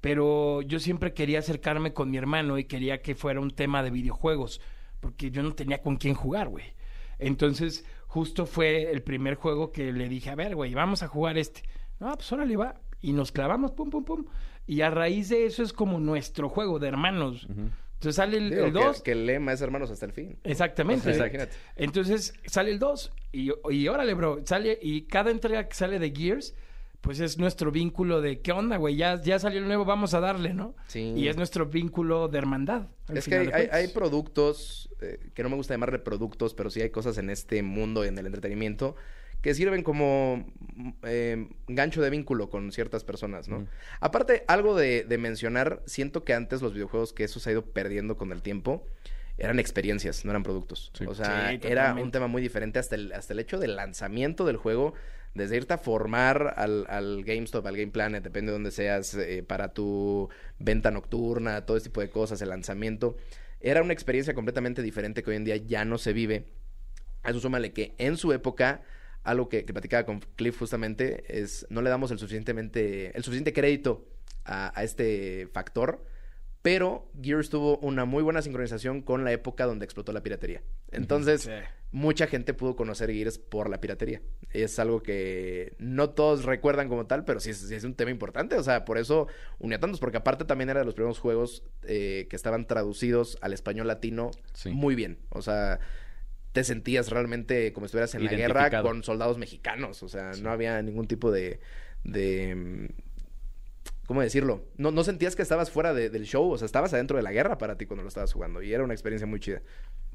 [0.00, 3.90] pero yo siempre quería acercarme con mi hermano y quería que fuera un tema de
[3.90, 4.60] videojuegos,
[5.00, 6.74] porque yo no tenía con quién jugar, güey.
[7.18, 11.38] Entonces, justo fue el primer juego que le dije, a ver, güey, vamos a jugar
[11.38, 11.62] este.
[12.00, 12.80] No, pues órale, va.
[13.00, 14.24] Y nos clavamos, pum, pum, pum.
[14.66, 17.46] Y a raíz de eso es como nuestro juego de hermanos.
[18.04, 19.02] Entonces sale el Digo, el que- 2.
[19.02, 20.36] Que, el lema es hermanos hasta el fin.
[20.44, 21.08] Exactamente.
[21.10, 21.56] O sea, imagínate.
[21.76, 26.10] Entonces sale el 2 y, y órale, bro, sale y cada entrega que sale de
[26.14, 26.54] Gears,
[27.00, 30.20] pues es nuestro vínculo de qué onda, güey, ya, ya salió el nuevo, vamos a
[30.20, 30.74] darle, ¿no?
[30.86, 31.12] Sí.
[31.16, 32.88] Y es nuestro vínculo de hermandad.
[33.12, 36.80] Es que hay, hay- hay productos, eh, que no me gusta llamarle productos, pero sí
[36.80, 38.96] hay cosas en este mundo, en el entretenimiento,
[39.44, 43.66] que sirven como mm, eh, gancho de vínculo con ciertas personas, ¿no?
[44.00, 47.66] Aparte, algo de, de mencionar, siento que antes los videojuegos, que eso se ha ido
[47.66, 48.86] perdiendo con el tiempo,
[49.36, 50.90] eran experiencias, no eran productos.
[51.06, 54.46] O sea, Sí, era un tema muy diferente hasta el, hasta el hecho del lanzamiento
[54.46, 54.94] del juego,
[55.34, 59.44] desde irte a formar al, al GameStop, al Game Planet, depende de donde seas, eh,
[59.46, 63.18] para tu venta nocturna, todo ese tipo de cosas, el lanzamiento.
[63.60, 66.46] Era una experiencia completamente diferente que hoy en día ya no se vive.
[67.22, 68.80] A eso súmale que en su época,
[69.24, 73.52] algo que, que platicaba con Cliff justamente, es no le damos el suficientemente, el suficiente
[73.52, 74.06] crédito
[74.44, 76.04] a, a este factor,
[76.62, 80.62] pero Gears tuvo una muy buena sincronización con la época donde explotó la piratería.
[80.92, 81.50] Entonces, Sí.
[81.90, 84.22] mucha gente pudo conocer Gears por la piratería.
[84.50, 88.10] Es algo que no todos recuerdan como tal, pero sí es, sí es un tema
[88.10, 88.56] importante.
[88.56, 89.26] O sea, por eso
[89.58, 93.52] unió tantos, porque aparte también era de los primeros juegos eh, que estaban traducidos al
[93.52, 94.70] español latino Sí.
[94.70, 95.18] muy bien.
[95.28, 95.80] O sea,
[96.54, 100.02] te sentías realmente como si estuvieras en la guerra con soldados mexicanos.
[100.02, 101.60] O sea, no había ningún tipo de...
[102.04, 102.90] de
[104.06, 104.64] ¿Cómo decirlo?
[104.76, 107.32] No, no sentías que estabas fuera de- del show, o sea, estabas adentro de la
[107.32, 109.62] guerra para ti cuando lo estabas jugando y era una experiencia muy chida.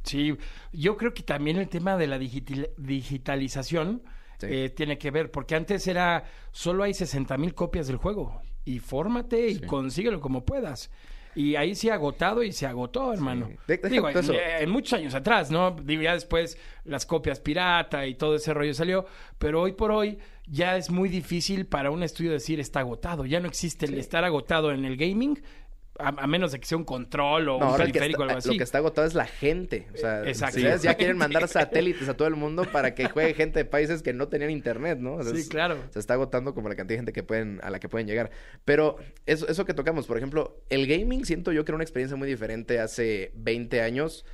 [0.03, 0.37] Sí,
[0.71, 4.03] yo creo que también el tema de la digital- digitalización
[4.39, 4.47] Sí.
[4.49, 8.79] eh, tiene que ver, porque antes era solo hay 60 mil copias del juego y
[8.79, 9.61] fórmate y Sí.
[9.65, 10.89] consíguelo como puedas.
[11.35, 13.49] Y ahí se ha agotado y se agotó, hermano.
[13.67, 14.15] De- Digo, en,
[14.63, 15.71] en muchos años atrás, ¿no?
[15.71, 19.05] Digo, ya después las copias pirata y todo ese rollo salió,
[19.37, 20.17] pero hoy por hoy
[20.47, 23.25] ya es muy difícil para un estudio decir está agotado.
[23.25, 25.39] Ya no existe el estar agotado en el gaming,
[25.99, 28.49] a, a menos de que sea un control o No, un periférico o algo así.
[28.49, 29.87] lo que está agotado es la gente.
[29.93, 30.57] O sea, Exacto.
[30.57, 34.01] ustedes ya quieren mandar satélites a todo el mundo para que juegue gente de países
[34.01, 35.15] que no tenían internet, ¿no?
[35.15, 35.77] O sea, Sí, es- claro.
[35.91, 38.31] Se está agotando como la cantidad de gente que pueden, a la que pueden llegar.
[38.65, 42.15] Pero eso, eso que tocamos, por ejemplo, el gaming siento yo que era una experiencia
[42.17, 44.25] muy diferente hace 20 años.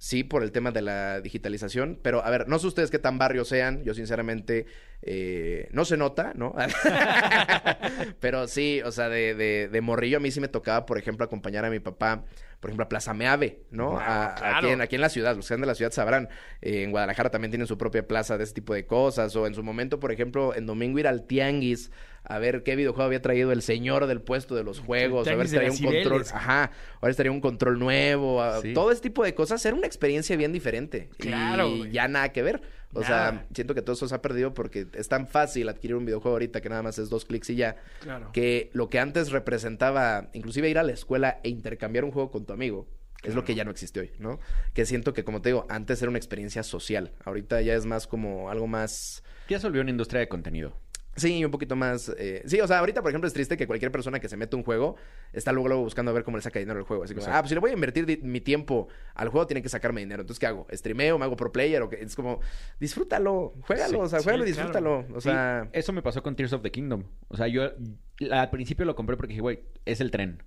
[0.00, 3.18] Sí, por el tema de la digitalización, pero a ver, no sé ustedes qué tan
[3.18, 4.66] barrios sean, yo sinceramente
[5.02, 6.54] eh, no se nota, ¿no?
[8.20, 11.24] pero sí, o sea, de, de, de morrillo a mí sí me tocaba, por ejemplo,
[11.24, 12.24] acompañar a mi papá,
[12.60, 13.98] por ejemplo, a Plaza Meave, ¿no?
[13.98, 14.56] A- claro.
[14.58, 16.28] aquí, en, aquí en la ciudad, los que sean de la ciudad sabrán,
[16.60, 19.54] eh, en Guadalajara también tienen su propia plaza de ese tipo de cosas, o en
[19.54, 21.90] su momento, por ejemplo, en domingo ir al Tianguis
[22.28, 25.48] a ver qué videojuego había traído el señor del puesto de los juegos, a ver
[25.48, 26.70] si traía un control, ajá,
[27.00, 28.74] ahora estaría un control nuevo, a- Sí.
[28.74, 31.08] todo ese tipo de cosas era una experiencia bien diferente.
[31.18, 32.60] Claro, Y ya nada que ver.
[32.94, 33.30] O Nada.
[33.32, 36.36] sea, siento que todo eso se ha perdido porque es tan fácil adquirir un videojuego
[36.36, 37.76] ahorita que nada más es dos clics y ya.
[38.00, 38.30] Claro.
[38.32, 42.46] Que lo que antes representaba, inclusive ir a la escuela e intercambiar un juego con
[42.46, 42.88] tu amigo,
[43.24, 44.38] es lo que ya no existe hoy, ¿no?
[44.72, 47.12] Que siento que, como te digo, antes era una experiencia social.
[47.24, 49.22] Ahorita ya es más como algo más...
[49.50, 50.72] Ya se volvió una industria de contenido.
[51.18, 52.10] Sí, un poquito más...
[52.18, 54.56] eh, Sí, o sea, ahorita, por ejemplo, es triste que cualquier persona que se mete
[54.56, 54.96] un juego
[55.32, 57.04] está luego, luego buscando a ver cómo le saca dinero al juego.
[57.04, 57.36] Así Exacto.
[57.36, 60.22] ah, pues si le voy a invertir mi tiempo al juego, tiene que sacarme dinero.
[60.22, 60.66] Entonces, ¿qué hago?
[60.72, 61.18] ¿Streameo?
[61.18, 61.82] ¿Me hago pro player?
[61.82, 62.00] O qué?
[62.02, 62.40] Es como,
[62.80, 64.68] disfrútalo, juégalo, Sí, o sea, sí, juégalo y claro.
[64.68, 64.98] disfrútalo.
[65.16, 67.04] O Sí, sea, eso me pasó con Tears of the Kingdom.
[67.28, 67.72] O sea, yo
[68.18, 70.42] la- al principio lo compré porque dije, güey, es el tren.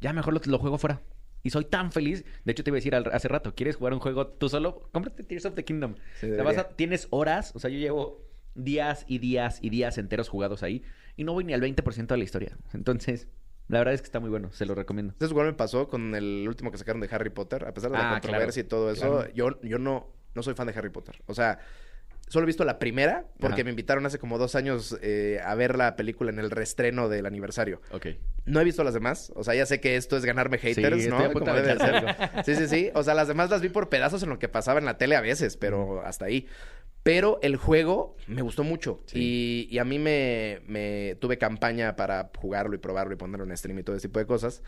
[0.00, 1.02] Ya mejor lo, lo juego fuera.
[1.42, 2.24] Y soy tan feliz.
[2.44, 4.88] De hecho, te iba a decir al- hace rato, ¿quieres jugar un juego tú solo?
[4.92, 5.94] Cómprate Tears of the Kingdom.
[6.20, 7.52] Te vas a- tienes horas.
[7.54, 8.27] O sea, yo llevo
[8.58, 10.82] días y días y días enteros jugados ahí.
[11.16, 12.56] Y no voy ni al 20% de la historia.
[12.74, 13.28] Entonces,
[13.68, 14.52] la verdad es que está muy bueno.
[14.52, 15.14] Se lo recomiendo.
[15.18, 17.64] ¿Sabes igual me pasó con el último que sacaron de Harry Potter?
[17.66, 19.32] A pesar de la Ah, controversia claro, y todo eso, claro.
[19.34, 21.20] yo, yo no, no soy fan de Harry Potter.
[21.26, 21.58] O sea,
[22.28, 23.64] solo he visto la primera porque Ajá.
[23.64, 27.26] me invitaron hace como dos años eh, a ver la película en el reestreno del
[27.26, 27.80] aniversario.
[27.90, 28.06] Ok.
[28.44, 29.32] No he visto las demás.
[29.34, 31.18] O sea, ya sé que esto es ganarme haters, estoy ¿no?
[31.18, 31.96] a punto Como de debe de ser.
[31.96, 32.90] echarse Sí, sí, sí.
[32.94, 35.16] O sea, las demás las vi por pedazos en lo que pasaba en la tele
[35.16, 36.46] a veces, pero hasta ahí.
[37.02, 39.00] Pero el juego me gustó mucho.
[39.20, 43.56] Y, y a mí me, me tuve campaña para jugarlo y probarlo y ponerlo en
[43.56, 44.62] stream y todo ese tipo de cosas.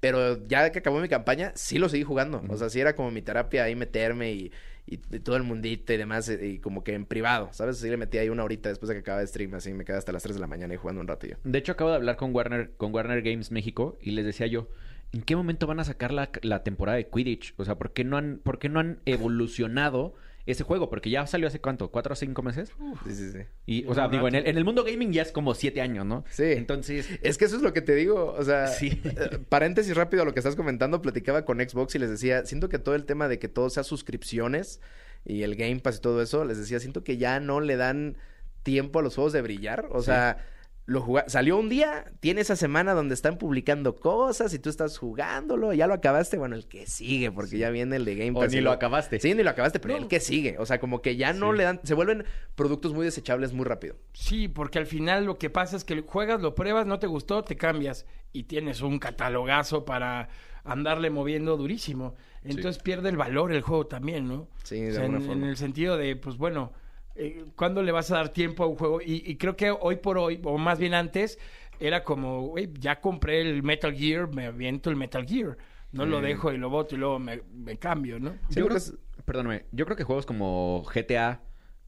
[0.00, 2.42] Pero ya que acabó mi campaña, sí lo seguí jugando.
[2.48, 4.52] O sea, sí era como mi terapia ahí meterme y,
[4.86, 6.28] y- y todo el mundito y demás.
[6.28, 7.78] Y, y como que en privado, ¿sabes?
[7.78, 9.54] Sí le metí ahí una horita después de que acababa de stream.
[9.54, 11.36] Así me quedé hasta las 3 de la mañana y jugando un ratillo.
[11.44, 14.68] De hecho, acabo de hablar con Warner, con Warner Games México y les decía yo,
[15.12, 17.54] ¿en qué momento van a sacar la, la temporada de Quidditch?
[17.56, 20.14] O sea, ¿por qué no han, por qué no han evolucionado
[20.46, 22.70] ese juego, porque ya salió hace cuánto, cuatro o cinco meses.
[23.06, 23.38] Sí, sí, sí.
[23.66, 26.04] Y, o sea, digo, en el, en el mundo gaming ya es como siete años,
[26.04, 26.24] ¿no?
[26.28, 26.44] Sí.
[26.44, 29.00] Entonces, Es que eso es lo que te digo, o sea, Sí.
[29.04, 32.68] eh, paréntesis rápido a lo que estás comentando, platicaba con Xbox y les decía, siento
[32.68, 34.80] que todo el tema de que todo sea suscripciones
[35.24, 38.18] y el Game Pass y todo eso, les decía, siento que ya no le dan
[38.62, 40.38] tiempo a los juegos de brillar, o sea,
[40.86, 44.98] lo juga- salió un día, tiene esa semana donde están publicando cosas y tú estás
[44.98, 48.40] jugándolo, ya lo acabaste, bueno, el que sigue, porque ya viene el de Game o
[48.42, 48.52] Pass.
[48.52, 49.18] ni y lo acabaste.
[49.18, 51.58] Sí, ni lo acabaste, pero el que sigue, o sea, como que ya no Sí.
[51.58, 52.24] le dan, se vuelven
[52.54, 53.96] productos muy desechables muy rápido.
[54.12, 57.42] Sí, porque al final lo que pasa es que juegas, lo pruebas, no te gustó,
[57.44, 60.28] te cambias y tienes un catalogazo para
[60.64, 62.14] andarle moviendo durísimo.
[62.42, 64.48] Entonces pierde el valor el juego también, ¿no?
[64.64, 65.42] Sí, de O sea, alguna en, forma.
[65.44, 66.72] en el sentido de, pues bueno,
[67.16, 69.00] eh, ¿cuándo le vas a dar tiempo a un juego?
[69.00, 71.38] Y, y creo que hoy por hoy, o más bien antes,
[71.80, 75.56] era como, güey, ya compré el Metal Gear, me aviento el Metal Gear.
[75.92, 78.34] No lo dejo y lo boto y luego me, me cambio, ¿no?
[78.48, 78.94] Sí, yo creo, es-
[79.24, 81.40] perdóname, yo creo que juegos como GTA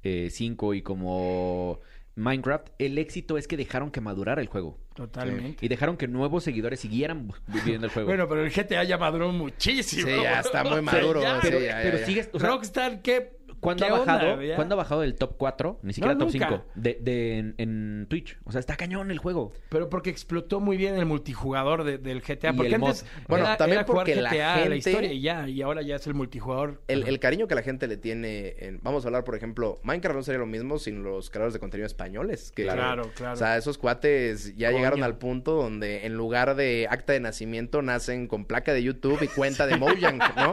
[0.04, 1.80] eh, 5 y como
[2.14, 4.78] Minecraft, el éxito es que dejaron que madurara el juego.
[4.94, 5.66] Totalmente.
[5.66, 8.08] Y dejaron que nuevos seguidores siguieran viviendo el juego.
[8.08, 10.06] Bueno, pero el GTA ya maduró muchísimo.
[10.06, 11.38] Sí, ya está muy maduro, ya.
[11.42, 12.06] pero, ya, ya, pero ya.
[12.06, 13.36] sigues, o sea, Rockstar, ¿qué?
[13.60, 14.38] ¿Cuándo ha bajado?
[14.58, 15.80] onda, ha bajado del top 4?
[15.82, 16.48] Ni siquiera No, top nunca.
[16.48, 16.64] 5.
[16.74, 18.38] De, de- en, en Twitch.
[18.44, 19.52] O sea, está cañón el juego.
[19.68, 22.50] Pero porque explotó muy bien el multijugador de- del GTA.
[22.50, 22.94] Y Porque el mod.
[23.28, 25.48] Bueno, era, también era porque la GTA, la, gente- historia y ya.
[25.48, 26.82] Y ahora ya es el multijugador.
[26.88, 30.16] El, el cariño que la gente le tiene, en- vamos a hablar, por ejemplo, Minecraft
[30.16, 32.52] no sería lo mismo sin los creadores de contenido españoles.
[32.54, 33.34] Que, Claro, claro.
[33.34, 34.78] O sea, esos cuates ya Coño.
[34.78, 39.22] llegaron al punto donde en lugar de acta de nacimiento nacen con placa de YouTube
[39.22, 40.52] y cuenta de Mojang, ¿no?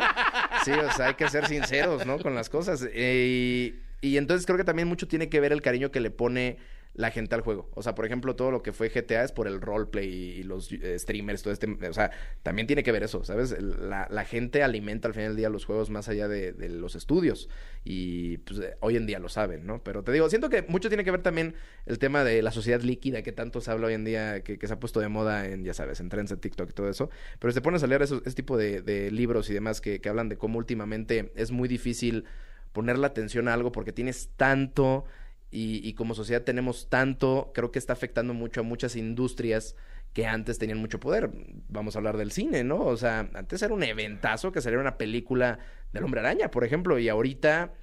[0.63, 2.17] Sí, o sea, hay que ser sinceros, ¿no?
[2.19, 2.87] Con las cosas.
[2.93, 6.57] Eh, y, entonces creo que también mucho tiene que ver el cariño que le pone
[6.93, 7.71] la gente al juego.
[7.73, 10.71] O sea, por ejemplo, todo lo que fue GTA es por el roleplay y los
[10.71, 11.67] eh, streamers, todo este...
[11.87, 12.11] O sea,
[12.43, 13.55] también tiene que ver eso, ¿sabes?
[13.59, 17.49] La, gente alimenta al final del día los juegos más allá de, los estudios.
[17.83, 19.83] Y pues eh, hoy en día lo saben, ¿no?
[19.83, 21.55] Pero te digo, siento que mucho tiene que ver también
[21.87, 24.73] el tema de la sociedad líquida que tanto se habla hoy en día, que, se
[24.73, 27.09] ha puesto de moda en, ya sabes, en trends de TikTok y todo eso.
[27.39, 30.59] Pero se pones a leer ese tipo de, libros y demás que hablan de cómo
[30.59, 32.25] últimamente es muy difícil
[32.73, 35.05] poner la atención a algo porque tienes tanto
[35.49, 39.75] y, y como sociedad tenemos tanto, creo que está afectando mucho a muchas industrias
[40.13, 41.31] que antes tenían mucho poder.
[41.69, 42.81] Vamos a hablar del cine, ¿no?
[42.81, 45.59] O sea, antes era un eventazo que saliera una película
[45.91, 47.73] del Hombre Araña, por ejemplo, y ahorita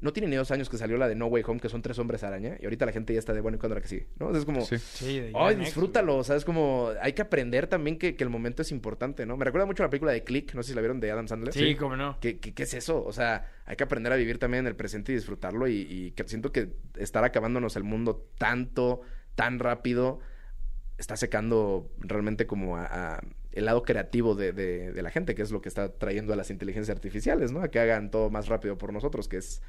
[0.00, 1.98] no tiene ni dos años que salió la de No Way Home, que son tres
[1.98, 4.06] hombres araña, y ahorita la gente ya está de bueno, ¿y cuándo la que sigue?
[4.18, 4.28] ¿No?
[4.28, 4.62] O sea, es como...
[4.62, 6.90] Sí, Ay, disfrútalo, o sea, es como...
[7.02, 9.36] Hay que aprender también que, que el momento es importante, ¿no?
[9.36, 11.52] Me recuerda mucho la película de Click, no sé si la vieron, de Adam Sandler.
[11.52, 12.18] Sí, cómo no.
[12.20, 13.04] ¿Qué, qué, qué es eso?
[13.04, 15.68] O sea, hay que aprender a vivir también en el presente y disfrutarlo.
[15.68, 19.02] Y, y que siento que estar acabándonos el mundo tanto,
[19.34, 20.20] tan rápido,
[20.96, 22.86] está secando realmente como a,
[23.16, 23.20] a
[23.52, 26.36] el lado creativo de, de- de la gente, que es lo que está trayendo a
[26.36, 27.60] las inteligencias artificiales, ¿no?
[27.62, 29.60] A que hagan todo más rápido por nosotros, que es...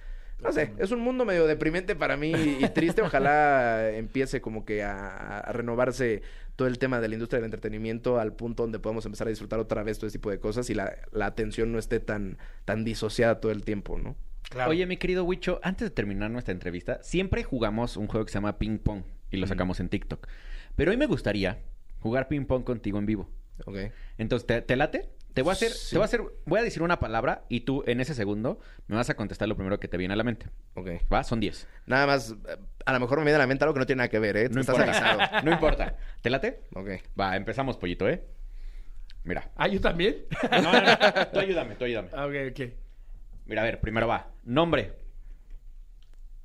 [0.41, 3.01] No sé, es un mundo medio deprimente para mí y triste.
[3.01, 6.23] Ojalá empiece como que a, a renovarse
[6.55, 9.59] todo el tema de la industria del entretenimiento al punto donde podamos empezar a disfrutar
[9.59, 12.83] otra vez todo ese tipo de cosas y la, la atención no esté tan, tan
[12.83, 14.15] disociada todo el tiempo, ¿no?
[14.49, 14.71] Claro.
[14.71, 18.37] Oye, mi querido Wicho, antes de terminar nuestra entrevista, siempre jugamos un juego que se
[18.37, 20.27] llama Ping Pong y lo sacamos en TikTok.
[20.75, 21.59] Pero hoy me gustaría
[21.99, 23.29] jugar ping pong contigo en vivo.
[23.65, 23.77] Ok.
[24.17, 25.09] Entonces, ¿te, te late?
[25.33, 25.91] Te voy a hacer, Sí.
[25.91, 28.95] te voy a hacer, voy a decir una palabra y tú en ese segundo me
[28.97, 30.47] vas a contestar lo primero que te viene a la mente.
[30.75, 30.89] Ok.
[31.11, 31.23] ¿Va?
[31.23, 31.67] Son 10.
[31.85, 33.99] Nada más, eh, a lo mejor me viene a la mente algo que no tiene
[33.99, 34.49] nada que ver, ¿eh?
[34.49, 34.97] Tú No estás importa.
[35.13, 35.41] avisado.
[35.45, 35.97] No importa.
[36.21, 36.61] ¿Te late?
[36.75, 36.89] Ok.
[37.19, 38.23] Va, empezamos, pollito, ¿eh?
[39.23, 39.49] Mira.
[39.55, 40.25] Ah, ¿yo también?
[40.51, 41.27] No, no, no.
[41.31, 42.09] Tú ayúdame, tú ayúdame.
[42.13, 42.69] Ah, ok, ok.
[43.45, 44.27] Mira, a ver, primero va.
[44.43, 44.93] Nombre.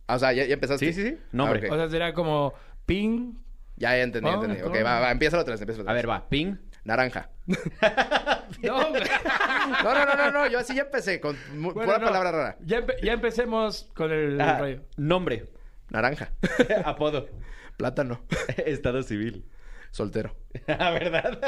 [0.07, 0.87] Ah, o sea, ya, ya empezaste.
[0.87, 1.19] Sí, sí, sí.
[1.33, 1.67] Nombre.
[1.69, 1.75] Ah.
[1.75, 2.53] O sea, será como
[2.85, 3.35] ping.
[3.77, 4.63] Ya, ya entendí, Ah, entendí.
[4.63, 6.03] Ok, va, va, empieza otra vez, empieza otra A vez.
[6.05, 6.29] ver, va.
[6.29, 6.57] Ping.
[6.87, 7.29] Naranja.
[8.63, 8.79] No.
[8.91, 12.07] No, no, no, no, yo así ya empecé, con Bueno, pura no.
[12.07, 12.57] palabra rara.
[12.65, 14.83] Ya, empe- ya empecemos con el Ah, rollo.
[14.97, 15.47] nombre.
[15.91, 16.31] Naranja.
[16.85, 17.29] Apodo.
[17.77, 18.23] Plátano.
[18.57, 19.45] Estado civil.
[19.91, 20.37] Soltero.
[20.69, 21.41] Ah, ¿Verdad?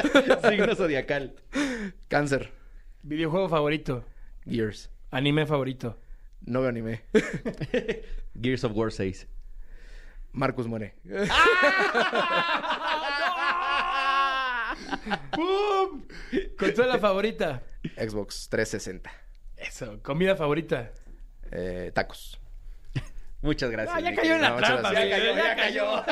[0.51, 1.35] Signo zodiacal.
[2.09, 2.53] Cáncer.
[3.03, 4.05] Videojuego favorito.
[4.45, 4.91] Gears.
[5.11, 5.99] Anime favorito.
[6.43, 7.03] No veo anime.
[8.41, 9.27] Gears of War 6.
[10.33, 10.95] Marcus muere.
[15.33, 16.03] ¡Pum!
[16.59, 17.63] Consola favorita.
[17.97, 19.11] Xbox 360.
[19.57, 20.01] Eso.
[20.03, 20.93] Comida favorita.
[21.51, 22.41] Eh, tacos.
[23.41, 23.97] Muchas gracias.
[23.97, 24.91] Ah, ya cayó en la No, muchas trampa.
[24.91, 25.21] gracias.
[25.21, 26.05] amigo, Ya cayó,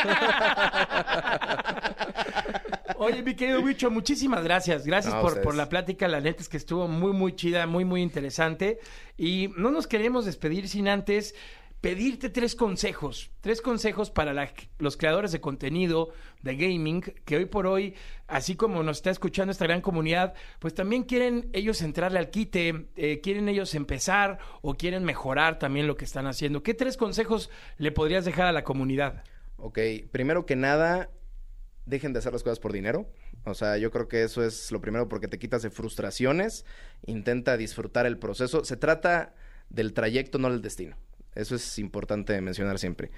[2.99, 4.87] Oye, mi querido Bicho, muchísimas gracias.
[4.87, 5.45] Gracias No, por, ustedes.
[5.45, 6.09] por la plática.
[6.09, 8.79] La neta es que estuvo muy, muy chida, muy, muy interesante.
[9.17, 11.35] Y no nos queremos despedir sin antes
[11.81, 16.11] pedirte tres consejos, tres consejos para los creadores de contenido
[16.43, 17.95] de gaming, que hoy por hoy,
[18.27, 22.89] así como nos está escuchando esta gran comunidad, pues también quieren ellos entrarle al quite,
[22.97, 26.63] eh, quieren ellos empezar o quieren mejorar también lo que están haciendo.
[26.63, 29.25] ¿Qué tres consejos le podrías dejar a la comunidad?
[29.59, 29.79] Ok,
[30.11, 31.11] primero que nada,
[31.87, 33.09] dejen de hacer las cosas por dinero.
[33.45, 36.65] O sea, yo creo que eso es lo primero porque te quitas de frustraciones.
[37.07, 38.65] Intenta disfrutar el proceso.
[38.65, 39.35] Se trata
[39.71, 40.97] del trayecto, no del destino.
[41.37, 43.11] Eso es importante mencionar siempre.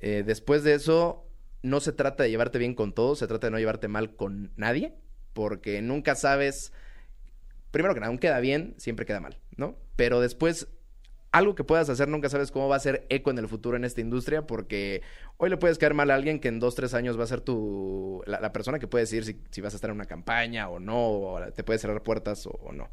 [0.00, 1.26] Eh, después de eso,
[1.62, 4.52] no se trata de llevarte bien con todos, se trata de no llevarte mal con
[4.56, 4.94] nadie,
[5.32, 6.72] porque nunca sabes.
[7.70, 9.76] Primero que nada, aún queda bien, siempre queda mal, ¿no?
[9.96, 10.68] Pero después
[11.32, 13.84] algo que puedas hacer, nunca sabes cómo va a ser eco en el futuro en
[13.84, 15.02] esta industria, porque
[15.36, 17.40] hoy le puedes caer mal a alguien que en dos, tres años va a ser
[17.40, 20.98] tu, la, persona que puede decir si, vas a estar en una campaña o no,
[20.98, 22.90] o te puede cerrar puertas o no.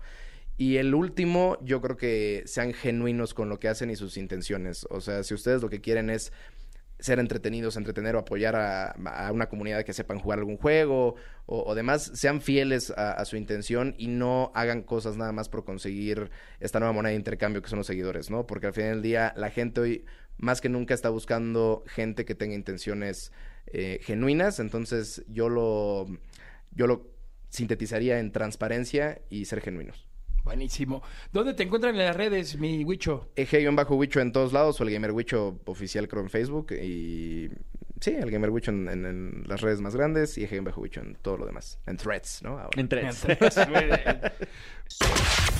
[0.57, 4.87] Y el último, yo creo que sean genuinos con lo que hacen y sus intenciones.
[4.89, 6.33] O sea, si ustedes lo que quieren es
[6.99, 11.75] ser entretenidos, entretener o apoyar a, una comunidad que sepan jugar algún juego o, o
[11.75, 16.31] demás, sean fieles a, a, su intención y no hagan cosas nada más por conseguir
[16.59, 18.47] esta nueva moneda de intercambio que son los seguidores, ¿no?
[18.47, 20.05] Porque al final del día la gente hoy
[20.37, 23.31] más que nunca está buscando gente que tenga intenciones
[23.67, 26.07] eh, genuinas, entonces yo lo,
[26.71, 27.11] yo lo
[27.49, 30.06] sintetizaría en transparencia y ser genuinos.
[30.47, 31.03] Buenísimo.
[31.33, 33.29] ¿Dónde te encuentran en las redes, mi Wicho?
[33.35, 37.49] Eje-Wicho en todos lados o el Gamer Wicho oficial creo en Facebook y
[37.99, 41.35] sí, el Gamer Wicho en, en, en las redes más grandes y Eje-Wicho en todo
[41.35, 41.79] lo demás.
[41.85, 42.51] En threads, ¿no?
[42.59, 42.69] Ahora.
[42.77, 43.25] En threads.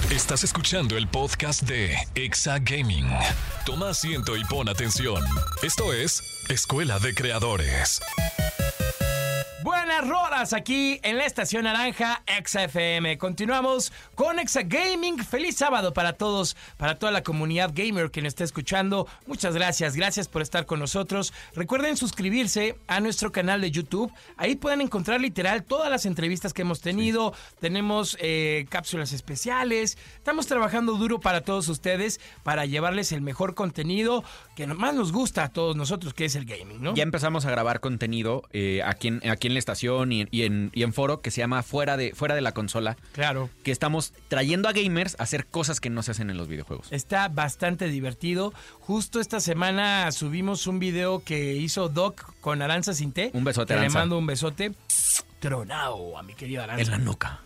[0.09, 3.07] Estás escuchando el podcast de Exa Gaming.
[3.65, 5.21] Toma asiento y pon atención.
[5.63, 8.01] Esto es Escuela de Creadores.
[9.97, 13.17] Buenas rolas aquí en la estación naranja Exa FM.
[13.17, 15.17] Continuamos con Exa Gaming.
[15.17, 19.07] Feliz sábado para todos, para toda la comunidad gamer que nos está escuchando.
[19.25, 21.33] Muchas gracias, gracias por estar con nosotros.
[21.55, 24.13] Recuerden suscribirse a nuestro canal de YouTube.
[24.35, 27.33] Ahí pueden encontrar literal todas las entrevistas que hemos tenido.
[27.59, 29.97] Tenemos eh, cápsulas especiales.
[30.17, 34.23] Estamos trabajando duro para todos ustedes para llevarles el mejor contenido
[34.55, 36.93] que más nos gusta a todos nosotros, que es el gaming, ¿no?
[36.93, 40.71] Ya empezamos a grabar contenido eh, aquí, en, aquí en la estación y, y, en,
[40.73, 42.97] y en foro que se llama Fuera de, Fuera de la Consola.
[43.13, 43.49] Claro.
[43.63, 46.91] Que estamos trayendo a gamers a hacer cosas que no se hacen en los videojuegos.
[46.91, 48.53] Está bastante divertido.
[48.79, 53.31] Justo esta semana subimos un video que hizo Doc con Aranza Cinté.
[53.33, 53.99] Un besote, que Aranza.
[53.99, 54.73] Le mando un besote.
[55.39, 56.83] Tronao a mi querida Aranza.
[56.83, 57.41] En la nuca.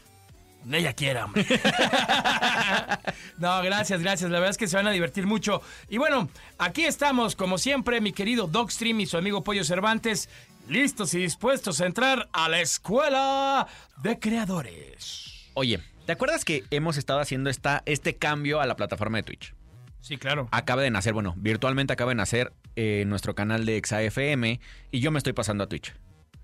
[0.71, 1.45] Ella quiera, hombre.
[3.39, 4.29] no, gracias, gracias.
[4.29, 5.61] La verdad es que se van a divertir mucho.
[5.89, 6.29] Y bueno,
[6.59, 10.29] aquí estamos, como siempre, mi querido Dogstream y su amigo Pollo Cervantes,
[10.71, 13.67] listos y dispuestos a entrar a la escuela
[14.01, 15.49] de creadores.
[15.53, 19.53] Oye, ¿te acuerdas que hemos estado haciendo esta, este cambio a la plataforma de Twitch?
[19.99, 20.47] Sí, claro.
[20.51, 24.61] Acaba de nacer, bueno, virtualmente acaba de nacer eh, nuestro canal de ExaFM
[24.91, 25.93] y yo me estoy pasando a Twitch.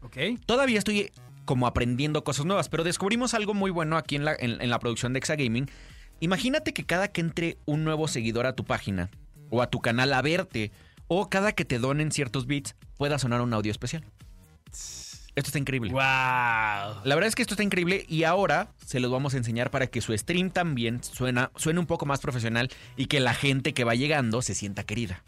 [0.01, 0.17] Ok.
[0.45, 1.09] Todavía estoy
[1.45, 4.80] como aprendiendo cosas nuevas, pero descubrimos algo muy bueno aquí en la, en, en la
[4.80, 5.71] producción de Exagaming.
[6.19, 9.09] Imagínate que cada que entre un nuevo seguidor a tu página
[9.49, 10.73] o a tu canal a verte
[11.07, 14.03] o cada que te donen ciertos bits pueda sonar un audio especial.
[15.38, 15.91] Esto está increíble.
[15.91, 16.01] ¡Wow!
[16.01, 19.85] La verdad es que esto está increíble y ahora se los vamos a enseñar para
[19.85, 23.83] que su stream también suena, suene un poco más profesional y que la gente que
[23.83, 25.23] va llegando se sienta querida.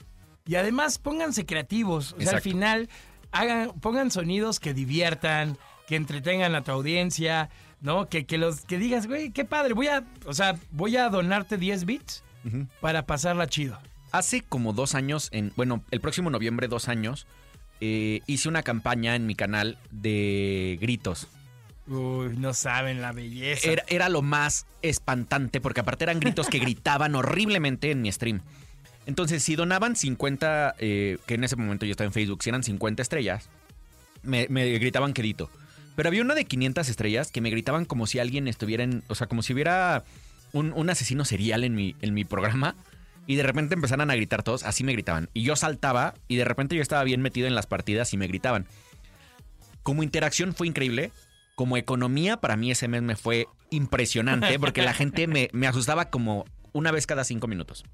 [0.48, 2.14] Y además pónganse creativos.
[2.14, 2.36] O sea, Exacto.
[2.38, 2.90] al final
[3.32, 8.10] hagan, pongan sonidos que diviertan, que entretengan a tu audiencia, ¿no?
[8.10, 11.58] Que, que los que digas, güey, qué padre, voy a, o sea, voy a donarte
[11.58, 12.24] 10 bits
[12.82, 13.78] para pasarla chido.
[14.12, 17.28] Hace como dos años, en, bueno, el próximo noviembre, dos años,
[17.82, 21.28] eh, hice una campaña en mi canal de gritos.
[21.88, 23.70] Uy, no saben la belleza.
[23.70, 28.42] Era, era lo más espantante, porque aparte eran gritos que gritaban horriblemente en mi stream.
[29.06, 32.64] Entonces, si donaban 50, eh, que en ese momento yo estaba en Facebook, si eran
[32.64, 33.50] 50 estrellas,
[34.22, 35.50] me, me gritaban quedito.
[35.96, 39.04] Pero había una de 500 estrellas que me gritaban como si alguien estuviera en.
[39.08, 40.04] O sea, como si hubiera
[40.54, 42.76] un, un asesino serial en mi, en mi programa.
[43.30, 45.30] Y de repente empezaran a gritar todos, así me gritaban.
[45.36, 48.26] Y yo saltaba y de repente yo estaba bien metido en las partidas y me
[48.26, 48.66] gritaban.
[49.84, 51.12] Como interacción fue increíble.
[51.54, 56.10] Como economía, para mí ese mes me fue impresionante porque la gente me, me asustaba
[56.10, 57.86] como una vez cada cinco minutos.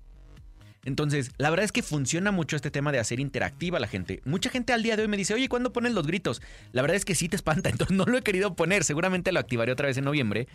[0.85, 4.21] Entonces, la verdad es que funciona mucho este tema de hacer interactiva a la gente.
[4.23, 6.41] Mucha gente al día de hoy me dice, oye, ¿cuándo pones los gritos?
[6.71, 8.85] La verdad es que sí te espanta, entonces no lo he querido poner.
[8.85, 10.47] Seguramente lo activaré otra vez en noviembre.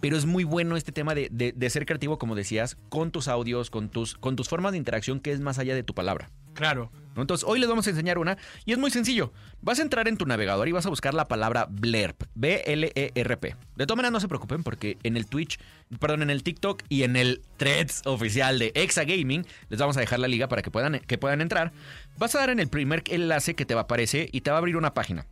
[0.00, 3.28] Pero es muy bueno este tema de, de- de ser creativo, como decías, con tus
[3.28, 6.30] audios, con tus, con tus formas de interacción que es más allá de tu palabra.
[6.54, 6.90] Claro.
[7.16, 9.32] Entonces, hoy les vamos a enseñar una y es muy sencillo.
[9.60, 13.56] Vas a entrar en tu navegador y vas a buscar la palabra Blerp, B-L-E-R-P.
[13.76, 15.58] De todas maneras, no se preocupen porque en el Twitch,
[16.00, 20.00] perdón, en el TikTok y en el Threads oficial de Exa Gaming, les vamos a
[20.00, 21.72] dejar la liga para que puedan, que puedan entrar.
[22.18, 24.56] Vas a dar en el primer enlace que te va a aparecer y te va
[24.56, 25.26] a abrir una página.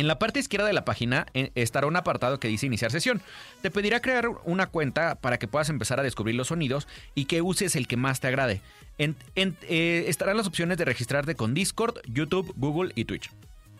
[0.00, 3.20] En la parte izquierda de la página eh, estará un apartado que dice iniciar sesión.
[3.60, 7.42] Te pedirá crear una cuenta para que puedas empezar a descubrir los sonidos y que
[7.42, 8.62] uses el que más te agrade.
[8.96, 13.30] En- en- eh, estarán las opciones de registrarte con Discord, YouTube, Google y Twitch.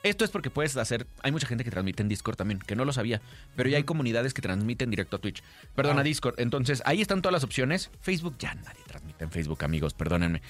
[0.03, 1.07] Esto es porque puedes hacer.
[1.23, 3.23] Hay mucha gente que transmite en Discord también, que no lo sabía.
[3.57, 5.43] Pero ya hay comunidades que transmiten directo a Twitch.
[5.75, 6.35] Perdón, a Discord.
[6.39, 7.91] Entonces, ahí están todas las opciones.
[8.03, 10.43] Facebook ya nadie transmite en Facebook, amigos, perdónenme.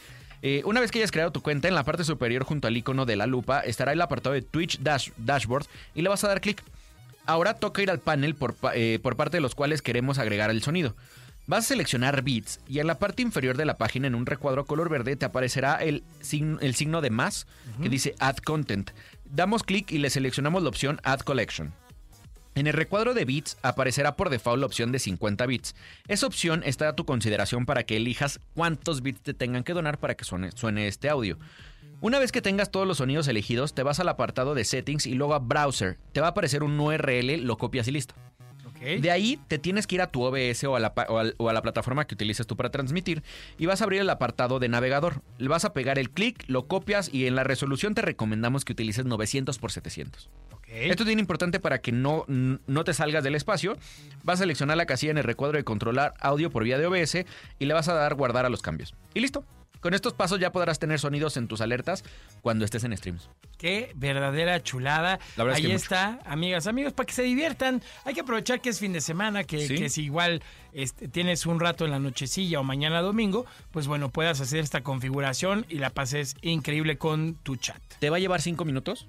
[0.43, 3.05] Eh, una vez que hayas creado tu cuenta, en la parte superior junto al icono
[3.07, 6.41] de la lupa estará el apartado de Twitch Dash- Dashboard y le vas a dar
[6.41, 6.63] clic.
[7.27, 10.63] Ahora toca ir al panel por, eh, por parte de los cuales queremos agregar el
[10.63, 10.97] sonido.
[11.47, 14.65] Vas a seleccionar bits y en la parte inferior de la página en un recuadro
[14.67, 17.47] color verde te aparecerá el, sign- el signo de más
[17.83, 18.91] que dice Add Content.
[19.25, 21.73] Damos clic y le seleccionamos la opción Add Collection.
[22.61, 25.75] En el recuadro de bits aparecerá por default la opción de 50 bits.
[26.09, 29.99] Esa opción está a tu consideración para que elijas cuántos bits te tengan que donar
[29.99, 31.39] para que suene, suene este audio.
[32.03, 35.15] Una vez que tengas todos los sonidos elegidos, te vas al apartado de settings y
[35.15, 35.97] luego a browser.
[36.13, 38.15] Te va a aparecer un URL, lo copias y listo.
[39.01, 41.35] De ahí te tienes que ir a tu OBS o a, la, pa- o al-
[41.39, 43.23] o a la plataforma que utilices tú para transmitir
[43.57, 45.23] y vas a abrir el apartado de navegador.
[45.39, 48.73] Le vas a pegar el clic, lo copias y en la resolución te recomendamos que
[48.75, 50.29] utilices 900 por 700.
[50.71, 53.77] Esto es bien importante para que no, no te salgas del espacio.
[54.23, 57.25] Vas a seleccionar la casilla en el recuadro de controlar audio por vía de OBS
[57.59, 58.95] y le vas a dar guardar a los cambios.
[59.15, 59.45] Y listo.
[59.81, 62.05] Con estos pasos ya podrás tener sonidos en tus alertas
[62.43, 63.31] cuando estés en streams.
[63.57, 65.19] Qué verdadera chulada.
[65.39, 65.83] La verdad es Ahí mucho.
[65.85, 67.81] está, amigas, amigos, para que se diviertan.
[68.05, 69.77] Hay que aprovechar que es fin de semana, que, Sí.
[69.77, 70.43] que si igual
[70.75, 74.83] este, tienes un rato en la nochecilla o mañana domingo, pues bueno, puedas hacer esta
[74.83, 77.81] configuración y la pases increíble con tu chat.
[78.01, 79.09] Te va a llevar cinco minutos,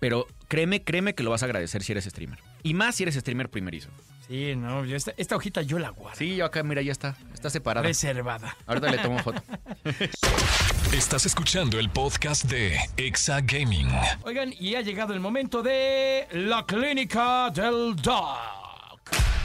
[0.00, 2.38] pero créeme, créeme que lo vas a agradecer si eres streamer.
[2.62, 3.90] Y más si eres streamer primerizo.
[4.28, 6.18] Sí, no, yo esta, esta hojita yo la guardo.
[6.18, 7.16] Sí, yo acá, mira, ya está.
[7.34, 7.86] Está separada.
[7.86, 8.56] Reservada.
[8.66, 9.42] Ahorita le tomo foto.
[10.92, 13.88] Estás escuchando el podcast de Exa Gaming.
[14.22, 18.38] Oigan, y ha llegado el momento de la clínica del dog.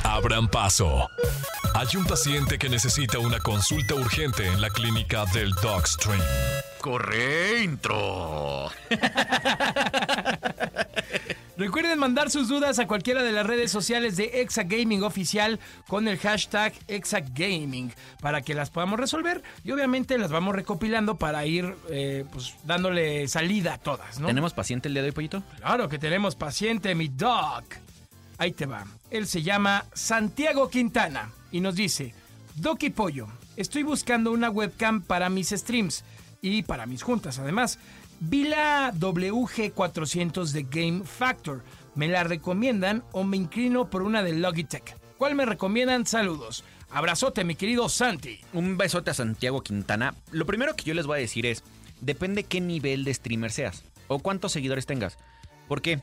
[0.03, 1.09] Abran paso.
[1.75, 6.21] Hay un paciente que necesita una consulta urgente en la clínica del Dogstream.
[6.79, 8.71] Corre, intro.
[11.59, 16.07] Recuerden mandar sus dudas a cualquiera de las redes sociales de Exa Gaming Oficial con
[16.07, 17.91] el hashtag ExaGaming
[18.21, 23.27] para que las podamos resolver y obviamente las vamos recopilando para ir eh, pues, dándole
[23.27, 24.27] salida a todas, ¿no?
[24.27, 25.43] ¿Tenemos paciente el día de hoy, pollito?
[25.57, 27.65] Claro que tenemos paciente, mi dog.
[28.37, 28.85] Ahí te va.
[29.11, 32.13] Él se llama Santiago Quintana y nos dice,
[32.55, 36.05] Doc y Pollo, estoy buscando una webcam para mis streams
[36.41, 37.79] y para mis juntas además.
[38.21, 41.63] Vi la WG400 de Game Factor.
[41.95, 44.97] ¿Me la recomiendan o me inclino por una de Logitech?
[45.17, 46.05] ¿Cuál me recomiendan?
[46.05, 46.65] Saludos.
[46.91, 48.41] Abrazote, mi querido Santi.
[48.53, 50.15] Un besote a Santiago Quintana.
[50.31, 51.63] Lo primero que yo les voy a decir es,
[52.01, 55.17] depende qué nivel de streamer seas o cuántos seguidores tengas.
[55.69, 56.01] ¿Por qué?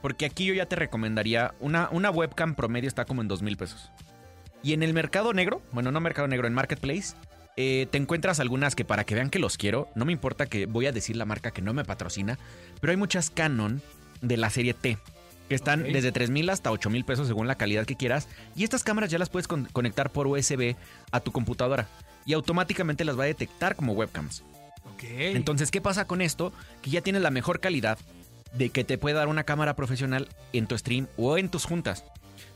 [0.00, 3.56] Porque aquí yo ya te recomendaría, una, una webcam promedio está como en dos mil
[3.56, 3.90] pesos.
[4.62, 7.14] Y en el mercado negro, bueno, no mercado negro, en Marketplace,
[7.60, 10.66] eh, te encuentras algunas que para que vean que los quiero, no me importa que
[10.66, 12.38] voy a decir la marca que no me patrocina,
[12.80, 13.82] pero hay muchas Canon
[14.22, 14.96] de la serie T.
[15.48, 18.28] Que están desde 3 mil hasta 8 mil pesos según la calidad que quieras.
[18.54, 20.76] Y estas cámaras ya las puedes con- conectar por USB
[21.10, 21.88] a tu computadora.
[22.26, 24.44] Y automáticamente las va a detectar como webcams.
[25.34, 26.52] Entonces, ¿qué pasa con esto?
[26.82, 27.98] Que ya tienes la mejor calidad
[28.52, 32.04] de que te puede dar una cámara profesional en tu stream o en tus juntas.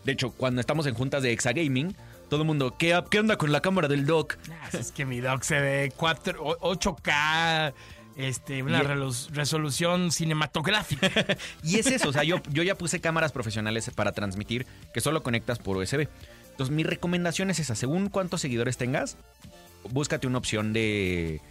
[0.05, 1.97] De hecho, cuando estamos en juntas de Exagaming,
[2.33, 4.39] todo el mundo, ¿qué, qué onda con la cámara del doc?
[4.51, 7.75] Ah, Es que mi dog se ve 4, o- 8K,
[8.17, 11.11] este, una Y- relu- resolución cinematográfica.
[11.63, 14.65] Y es eso, o sea, yo, yo ya puse cámaras profesionales para transmitir
[14.95, 16.09] que solo conectas por USB.
[16.53, 19.19] Entonces, mi recomendación es esa, según cuántos seguidores tengas,
[19.91, 21.43] búscate una opción de,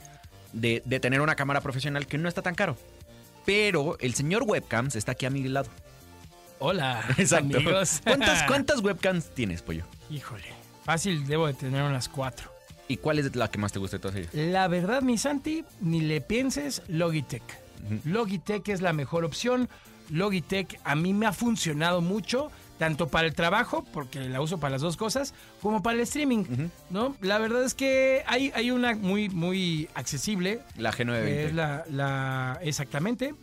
[0.51, 2.75] de, de tener una cámara profesional que no está tan caro.
[3.45, 5.69] Pero el señor webcams está aquí a mi lado.
[6.57, 7.03] Hola,
[7.37, 8.01] amigos.
[8.03, 9.83] ¿Cuántas, ¿Cuántas webcams tienes, pollo?
[10.09, 12.49] Híjole, fácil debo de tener unas cuatro.
[12.87, 14.33] ¿Y cuál es la que más te gusta de todas ellas?
[14.33, 17.43] La verdad, mi Santi, ni le pienses Logitech.
[18.05, 19.69] Logitech es la mejor opción.
[20.09, 24.71] Logitech a mí me ha funcionado mucho, tanto para el trabajo, porque la uso para
[24.73, 26.43] las dos cosas, como para el streaming.
[26.89, 27.15] ¿no?
[27.21, 31.27] La verdad es que hay, hay una muy, muy accesible, La que G920.
[31.27, 33.33] es la, la- exactamente.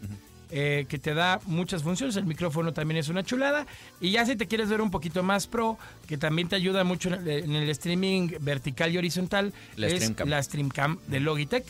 [0.50, 2.16] Eh, que te da muchas funciones.
[2.16, 3.66] El micrófono también es una chulada.
[4.00, 7.08] Y ya si te quieres ver un poquito más pro, que también te ayuda mucho
[7.08, 10.28] en el, en el streaming vertical y horizontal, La es Streamcam.
[10.28, 11.64] la Streamcam de Logitech,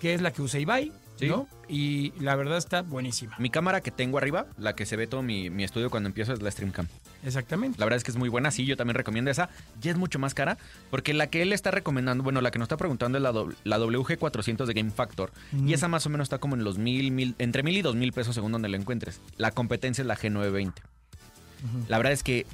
[0.00, 1.28] que es la que usa Ibai, Sí.
[1.28, 1.46] ¿no?
[1.68, 3.36] Y la verdad está buenísima.
[3.38, 6.32] Mi cámara que tengo arriba, la que se ve todo mi, mi estudio cuando empiezo
[6.32, 6.88] es la Streamcam.
[7.24, 7.78] Exactamente.
[7.78, 9.48] La verdad es que es muy buena, sí, yo también recomiendo esa.
[9.80, 10.58] Ya es mucho más cara,
[10.90, 13.52] porque la que él está recomendando, bueno, la que nos está preguntando es la, do-
[13.64, 15.32] la WG400 de Game Factor.
[15.64, 17.94] Y esa más o menos está como en los mil, mil, entre mil y dos
[17.96, 19.20] mil pesos según donde la encuentres.
[19.36, 20.72] La competencia es la G920.
[21.88, 22.46] La verdad es que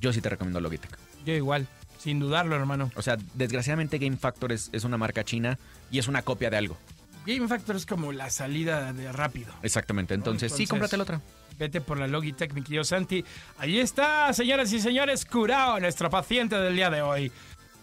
[0.00, 0.96] yo sí te recomiendo Logitech.
[1.26, 1.66] Yo igual,
[1.98, 2.90] sin dudarlo, hermano.
[2.96, 5.58] O sea, desgraciadamente Game Factor es, es una marca china
[5.90, 6.76] y es una copia de algo.
[7.26, 9.52] Game Factor es como la salida de rápido.
[9.62, 11.20] Exactamente, entonces, sí, Entonces- cómprate la otra.
[11.58, 13.24] Vete por la Logitech, mi querido Santi.
[13.58, 17.32] Ahí está, señoras y señores, curado nuestro paciente del día de hoy.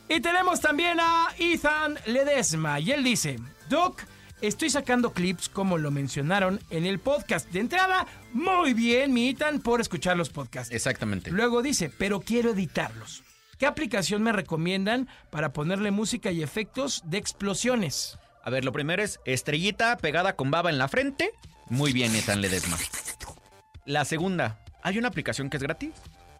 [0.09, 2.79] Y tenemos también a Ethan Ledesma.
[2.79, 4.01] Y él dice, Doc,
[4.41, 7.49] estoy sacando clips como lo mencionaron en el podcast.
[7.51, 10.73] De entrada, muy bien, mi Ethan, por escuchar los podcasts.
[10.73, 11.31] Exactamente.
[11.31, 13.23] Luego dice, pero quiero editarlos.
[13.57, 18.17] ¿Qué aplicación me recomiendan para ponerle música y efectos de explosiones?
[18.43, 21.31] A ver, lo primero es estrellita pegada con baba en la frente.
[21.69, 22.77] Muy bien, Ethan Ledesma.
[23.85, 25.91] La segunda, hay una aplicación que es gratis,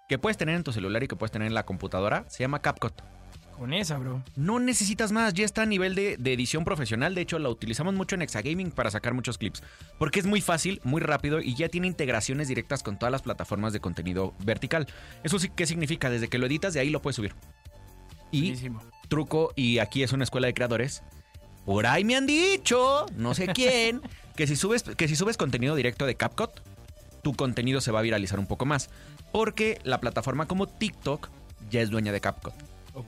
[0.08, 2.26] que puedes tener en tu celular y que puedes tener en la computadora.
[2.30, 2.94] Se llama CapCut.
[3.58, 4.24] Con esa, bro.
[4.36, 7.14] No necesitas más, ya está a nivel de, de edición profesional.
[7.14, 9.62] De hecho, la utilizamos mucho en Exagaming para sacar muchos clips.
[10.00, 13.72] Porque es muy fácil, muy rápido y ya tiene integraciones directas con todas las plataformas
[13.72, 14.88] de contenido vertical.
[15.24, 16.10] ¿Eso sí qué significa?
[16.10, 17.36] Desde que lo editas, de ahí lo puedes subir.
[18.32, 18.82] Y Buenísimo.
[19.10, 21.04] truco, y aquí es una escuela de creadores.
[21.66, 24.02] Por ahí me han dicho, no sé quién,
[24.36, 26.50] que si subes, que si subes contenido directo de CapCut,
[27.22, 28.90] tu contenido se va a viralizar un poco más.
[29.32, 31.30] Porque la plataforma como TikTok
[31.70, 32.54] ya es dueña de CapCut.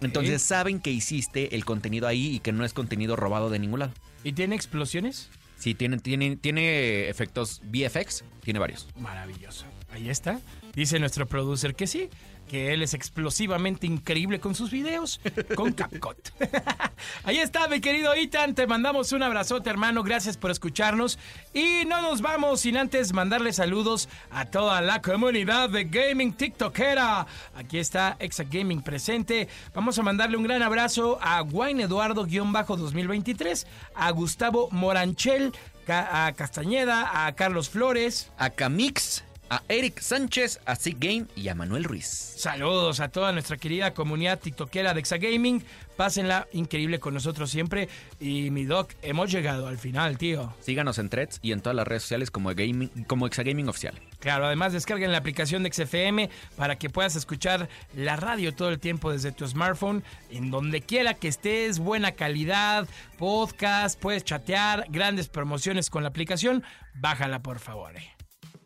[0.01, 3.79] Entonces saben que hiciste el contenido ahí y que no es contenido robado de ningún
[3.79, 3.93] lado.
[4.23, 5.29] ¿Y tiene explosiones?
[5.57, 8.87] Sí, tiene, tiene, tiene efectos VFX, tiene varios.
[8.97, 9.65] Maravilloso.
[9.91, 10.39] Ahí está.
[10.73, 12.09] Dice nuestro producer que sí,
[12.47, 15.19] que él es explosivamente increíble con sus videos,
[15.55, 16.29] con CapCut.
[17.23, 18.55] Ahí está, mi querido Ethan.
[18.55, 20.03] Te mandamos un abrazote, hermano.
[20.03, 21.17] Gracias por escucharnos.
[21.53, 27.25] Y no nos vamos sin antes mandarle saludos a toda la comunidad de Gaming TikTokera.
[27.55, 29.47] Aquí está Exa Gaming presente.
[29.73, 33.65] Vamos a mandarle un gran abrazo a Wayne Eduardo-2023,
[33.95, 35.53] a Gustavo Moranchel,
[35.87, 38.31] a Castañeda, a Carlos Flores.
[38.37, 39.23] A Camix,
[39.53, 42.07] a Eric Sánchez, a Sig Game y a Manuel Ruiz.
[42.07, 45.63] Saludos a toda nuestra querida comunidad tiktokera de Exagaming.
[45.95, 47.87] Pásenla increíble con nosotros siempre.
[48.19, 50.51] Y mi doc, hemos llegado al final, tío.
[50.59, 53.93] Síganos en Threads y en todas las redes sociales como, gaming, como Exagaming Oficial.
[54.17, 58.79] Claro, además descarguen la aplicación de XFM para que puedas escuchar la radio todo el
[58.79, 62.87] tiempo desde tu smartphone, en donde quiera que estés, buena calidad,
[63.19, 66.63] podcast, puedes chatear, grandes promociones con la aplicación.
[66.95, 67.95] Bájala, por favor.
[67.95, 68.12] eh.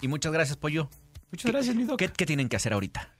[0.01, 0.89] Y muchas gracias, Pollo.
[1.31, 1.97] Muchas gracias, mi doc.
[1.99, 3.13] ¿Qué, qué tienen que hacer ahorita?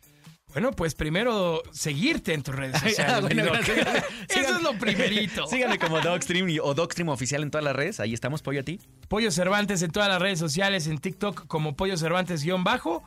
[0.53, 3.21] Bueno, pues primero seguirte en tus redes sociales.
[3.21, 3.53] bueno, doc.
[3.53, 4.05] gracias.
[4.29, 5.45] Eso es lo primerito.
[5.49, 7.99] Síganme como Dogstream o Dogstream Oficial en todas las redes.
[7.99, 8.79] Ahí estamos, Pollo, a ti.
[9.07, 13.03] Pollo Cervantes en todas las redes sociales, en TikTok como Pollo Cervantes-bajo.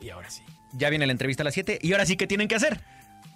[0.00, 0.42] Y ahora sí.
[0.74, 2.80] Ya viene la entrevista a las 7 y ahora sí, ¿qué tienen que hacer?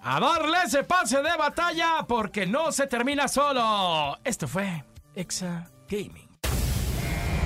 [0.02, 4.18] A darle ese pase de batalla porque no se termina solo.
[4.24, 6.27] Esto fue Exa Gaming.